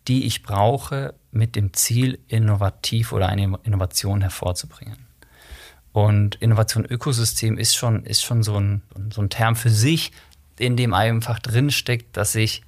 [0.09, 5.10] die ich brauche, mit dem Ziel, innovativ oder eine Innovation hervorzubringen.
[5.93, 8.83] Und Innovation Ökosystem ist schon, ist schon so, ein,
[9.13, 10.13] so ein Term für sich,
[10.59, 12.63] in dem einfach drinsteckt, dass ich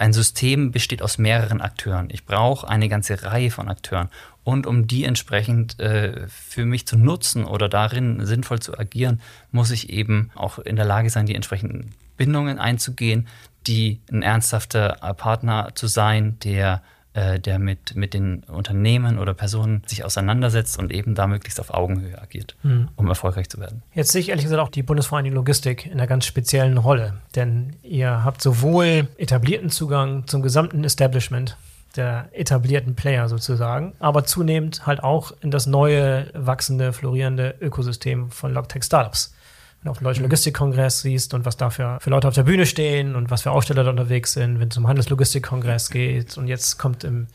[0.00, 2.08] ein System besteht aus mehreren Akteuren.
[2.10, 4.08] Ich brauche eine ganze Reihe von Akteuren.
[4.42, 9.20] Und um die entsprechend äh, für mich zu nutzen oder darin sinnvoll zu agieren,
[9.52, 13.28] muss ich eben auch in der Lage sein, die entsprechenden Bindungen einzugehen,
[13.66, 16.82] die ein ernsthafter Partner zu sein, der
[17.18, 21.74] äh, der mit, mit den Unternehmen oder Personen sich auseinandersetzt und eben da möglichst auf
[21.74, 22.90] Augenhöhe agiert, mhm.
[22.94, 23.82] um erfolgreich zu werden.
[23.92, 27.74] Jetzt sehe ich ehrlich gesagt auch die Bundesvereinigung Logistik in einer ganz speziellen Rolle, denn
[27.82, 31.56] ihr habt sowohl etablierten Zugang zum gesamten Establishment
[31.96, 38.52] der etablierten Player sozusagen, aber zunehmend halt auch in das neue, wachsende, florierende Ökosystem von
[38.54, 39.34] Logtech Startups
[39.82, 40.22] wenn du auf mhm.
[40.22, 43.50] Logistikkongress siehst und was da für, für Leute auf der Bühne stehen und was für
[43.50, 46.36] Aussteller da unterwegs sind, wenn es um Handelslogistikkongress geht.
[46.36, 47.28] Und jetzt kommt im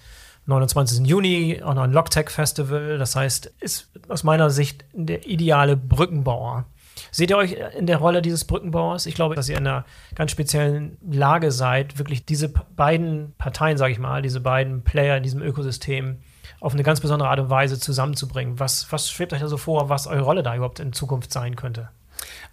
[0.45, 1.05] 29.
[1.07, 2.97] Juni auch noch ein Logtech Festival.
[2.97, 6.65] Das heißt, ist aus meiner Sicht der ideale Brückenbauer.
[7.11, 9.05] Seht ihr euch in der Rolle dieses Brückenbauers?
[9.05, 9.85] Ich glaube, dass ihr in einer
[10.15, 15.23] ganz speziellen Lage seid, wirklich diese beiden Parteien, sage ich mal, diese beiden Player in
[15.23, 16.19] diesem Ökosystem
[16.59, 18.59] auf eine ganz besondere Art und Weise zusammenzubringen.
[18.59, 21.55] Was, was schwebt euch da so vor, was eure Rolle da überhaupt in Zukunft sein
[21.55, 21.89] könnte?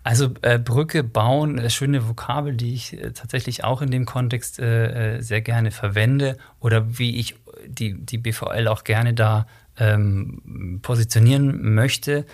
[0.03, 4.59] Also äh, Brücke bauen, äh, schöne Vokabel, die ich äh, tatsächlich auch in dem Kontext
[4.59, 7.37] äh, äh sehr gerne verwende oder wie ich
[7.67, 9.47] die, die BVL auch gerne da
[9.79, 12.25] ähm, positionieren möchte.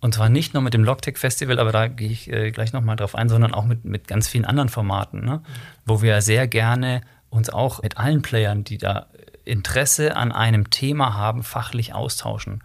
[0.00, 2.96] Und zwar nicht nur mit dem Logtech Festival, aber da gehe ich äh, gleich nochmal
[2.96, 5.42] drauf ein, sondern auch mit, mit ganz vielen anderen Formaten, ne?
[5.84, 9.06] wo wir sehr gerne uns auch mit allen Playern, die da
[9.44, 12.62] Interesse an einem Thema haben, fachlich austauschen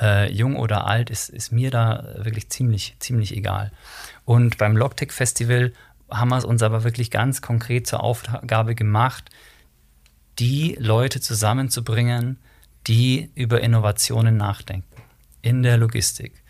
[0.00, 3.72] äh, jung oder alt, ist, ist mir da wirklich ziemlich, ziemlich egal.
[4.24, 5.72] Und beim Logtech Festival
[6.10, 9.30] haben wir es uns aber wirklich ganz konkret zur Aufgabe gemacht,
[10.38, 12.38] die Leute zusammenzubringen,
[12.86, 15.02] die über Innovationen nachdenken
[15.42, 16.42] in der Logistik.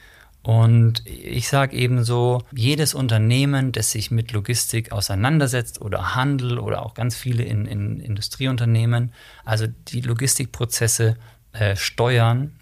[0.42, 6.84] Und ich sage eben so, jedes Unternehmen, das sich mit Logistik auseinandersetzt oder Handel oder
[6.84, 9.14] auch ganz viele in, in Industrieunternehmen,
[9.46, 11.16] also die Logistikprozesse
[11.52, 12.52] äh, steuern,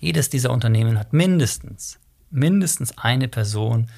[0.00, 1.98] jedes dieser Unternehmen hat mindestens,
[2.30, 3.88] mindestens eine Person,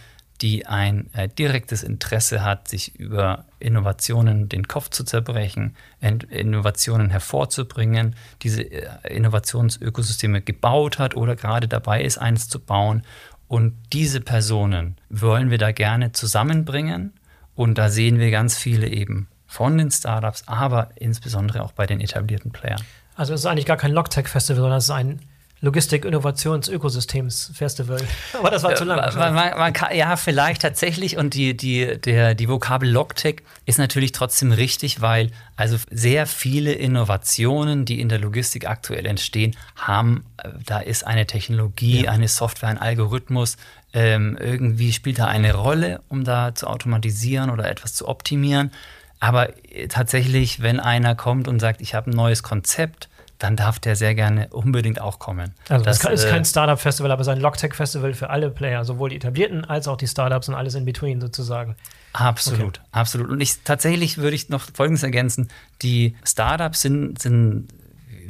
[0.42, 8.16] die ein äh, direktes Interesse hat, sich über Innovationen den Kopf zu zerbrechen, Innovationen hervorzubringen,
[8.42, 13.03] diese äh, Innovationsökosysteme gebaut hat oder gerade dabei ist, eines zu bauen.
[13.46, 17.12] Und diese Personen wollen wir da gerne zusammenbringen.
[17.55, 22.00] Und da sehen wir ganz viele eben von den Startups, aber insbesondere auch bei den
[22.00, 22.80] etablierten Playern.
[23.14, 25.20] Also es ist eigentlich gar kein Logtech-Festival, sondern es ist ein
[25.62, 28.00] Logistik-Innovations-Ökosystems-Festival.
[28.32, 29.14] Aber das war zu lang.
[29.14, 31.16] Man, man, man kann, ja, vielleicht tatsächlich.
[31.16, 36.72] Und die, die, der, die Vokabel Logtech ist natürlich trotzdem richtig, weil also sehr viele
[36.72, 42.10] Innovationen, die in der Logistik aktuell entstehen, haben, äh, da ist eine Technologie, ja.
[42.10, 43.56] eine Software, ein Algorithmus,
[43.92, 48.72] ähm, irgendwie spielt da eine Rolle, um da zu automatisieren oder etwas zu optimieren.
[49.20, 53.08] Aber äh, tatsächlich, wenn einer kommt und sagt, ich habe ein neues Konzept,
[53.43, 55.53] dann darf der sehr gerne unbedingt auch kommen.
[55.68, 58.84] Also das, das ist kein äh, Startup-Festival, aber es ist ein Logtech-Festival für alle Player,
[58.84, 61.74] sowohl die etablierten als auch die Startups und alles in between sozusagen.
[62.12, 62.88] Absolut, okay.
[62.93, 63.28] absolut.
[63.28, 65.49] Und ich tatsächlich würde ich noch Folgendes ergänzen:
[65.82, 67.68] Die Startups sind, sind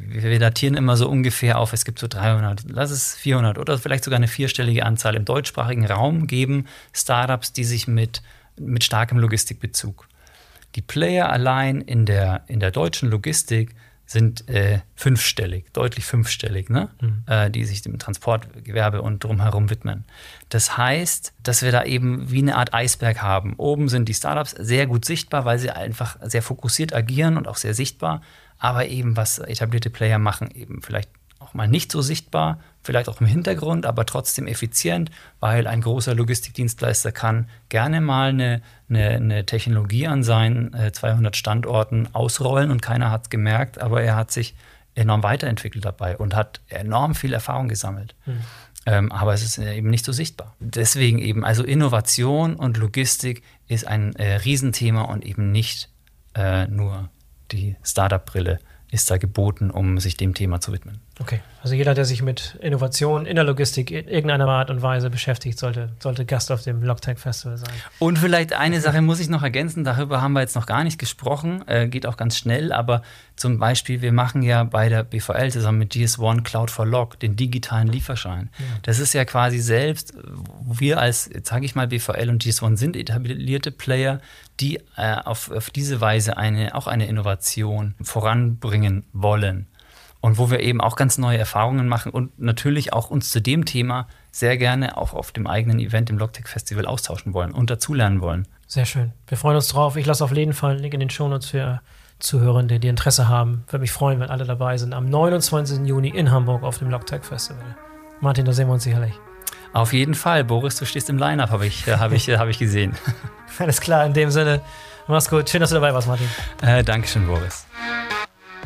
[0.08, 4.04] wir datieren immer so ungefähr auf, es gibt so 300, lass es 400 oder vielleicht
[4.04, 8.22] sogar eine vierstellige Anzahl im deutschsprachigen Raum geben Startups, die sich mit,
[8.58, 10.08] mit starkem Logistikbezug.
[10.74, 13.74] Die Player allein in der, in der deutschen Logistik
[14.06, 16.90] sind äh, fünfstellig, deutlich fünfstellig, ne?
[17.00, 17.24] Mhm.
[17.26, 20.04] Äh, die sich dem Transportgewerbe und drumherum widmen.
[20.48, 23.54] Das heißt, dass wir da eben wie eine Art Eisberg haben.
[23.56, 27.56] Oben sind die Startups sehr gut sichtbar, weil sie einfach sehr fokussiert agieren und auch
[27.56, 28.22] sehr sichtbar.
[28.58, 31.10] Aber eben, was etablierte Player machen, eben vielleicht
[31.52, 36.14] auch mal nicht so sichtbar, vielleicht auch im Hintergrund, aber trotzdem effizient, weil ein großer
[36.14, 42.82] Logistikdienstleister kann gerne mal eine, eine, eine Technologie an seinen äh, 200 Standorten ausrollen und
[42.82, 44.54] keiner hat es gemerkt, aber er hat sich
[44.94, 48.14] enorm weiterentwickelt dabei und hat enorm viel Erfahrung gesammelt.
[48.26, 48.40] Mhm.
[48.84, 50.56] Ähm, aber es ist äh, eben nicht so sichtbar.
[50.58, 55.88] Deswegen eben, also Innovation und Logistik ist ein äh, Riesenthema und eben nicht
[56.34, 57.08] äh, nur
[57.52, 58.58] die Startup-Brille
[58.92, 61.00] ist da geboten, um sich dem Thema zu widmen.
[61.20, 65.10] Okay, also jeder, der sich mit Innovation in der Logistik in irgendeiner Art und Weise
[65.10, 67.74] beschäftigt, sollte, sollte Gast auf dem Logtech Festival sein.
[67.98, 70.98] Und vielleicht eine Sache muss ich noch ergänzen, darüber haben wir jetzt noch gar nicht
[70.98, 73.02] gesprochen, äh, geht auch ganz schnell, aber
[73.36, 77.36] zum Beispiel, wir machen ja bei der BVL zusammen mit GS1 Cloud for Log den
[77.36, 78.48] digitalen Lieferschein.
[78.58, 78.64] Ja.
[78.82, 80.14] Das ist ja quasi selbst,
[80.64, 84.20] wir als, sage ich mal, BVL und GS1 sind etablierte Player,
[84.60, 89.66] die äh, auf, auf diese Weise eine, auch eine Innovation voranbringen wollen.
[90.22, 93.64] Und wo wir eben auch ganz neue Erfahrungen machen und natürlich auch uns zu dem
[93.64, 98.20] Thema sehr gerne auch auf dem eigenen Event im Logtech Festival austauschen wollen und dazulernen
[98.20, 98.46] wollen.
[98.68, 99.12] Sehr schön.
[99.26, 99.96] Wir freuen uns drauf.
[99.96, 101.82] Ich lasse auf jeden Fall einen Link in den Shownotes für
[102.20, 103.64] Zuhörende, die Interesse haben.
[103.66, 104.94] Würde mich freuen, wenn alle dabei sind.
[104.94, 105.86] Am 29.
[105.86, 107.76] Juni in Hamburg auf dem Logtech Festival.
[108.20, 109.12] Martin, da sehen wir uns sicherlich.
[109.72, 110.44] Auf jeden Fall.
[110.44, 112.94] Boris, du stehst im Line-Up, habe ich, äh, hab ich, äh, hab ich gesehen.
[113.58, 114.60] Alles klar, in dem Sinne.
[115.08, 115.50] Mach's gut.
[115.50, 116.28] Schön, dass du dabei warst, Martin.
[116.62, 117.66] Äh, Dankeschön, Boris.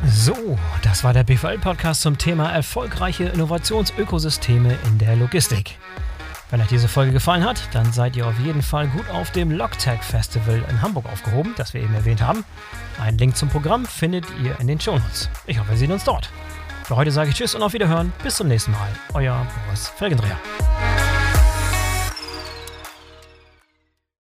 [0.05, 5.79] So, das war der BVL-Podcast zum Thema erfolgreiche Innovationsökosysteme in der Logistik.
[6.51, 9.51] Wenn euch diese Folge gefallen hat, dann seid ihr auf jeden Fall gut auf dem
[9.51, 12.45] Logtech Festival in Hamburg aufgehoben, das wir eben erwähnt haben.
[13.01, 15.29] Einen Link zum Programm findet ihr in den Shownotes.
[15.47, 16.31] Ich hoffe, wir sehen uns dort.
[16.85, 18.13] Für heute sage ich Tschüss und auf Wiederhören.
[18.23, 18.89] Bis zum nächsten Mal.
[19.15, 20.39] Euer Boris Felgendreher.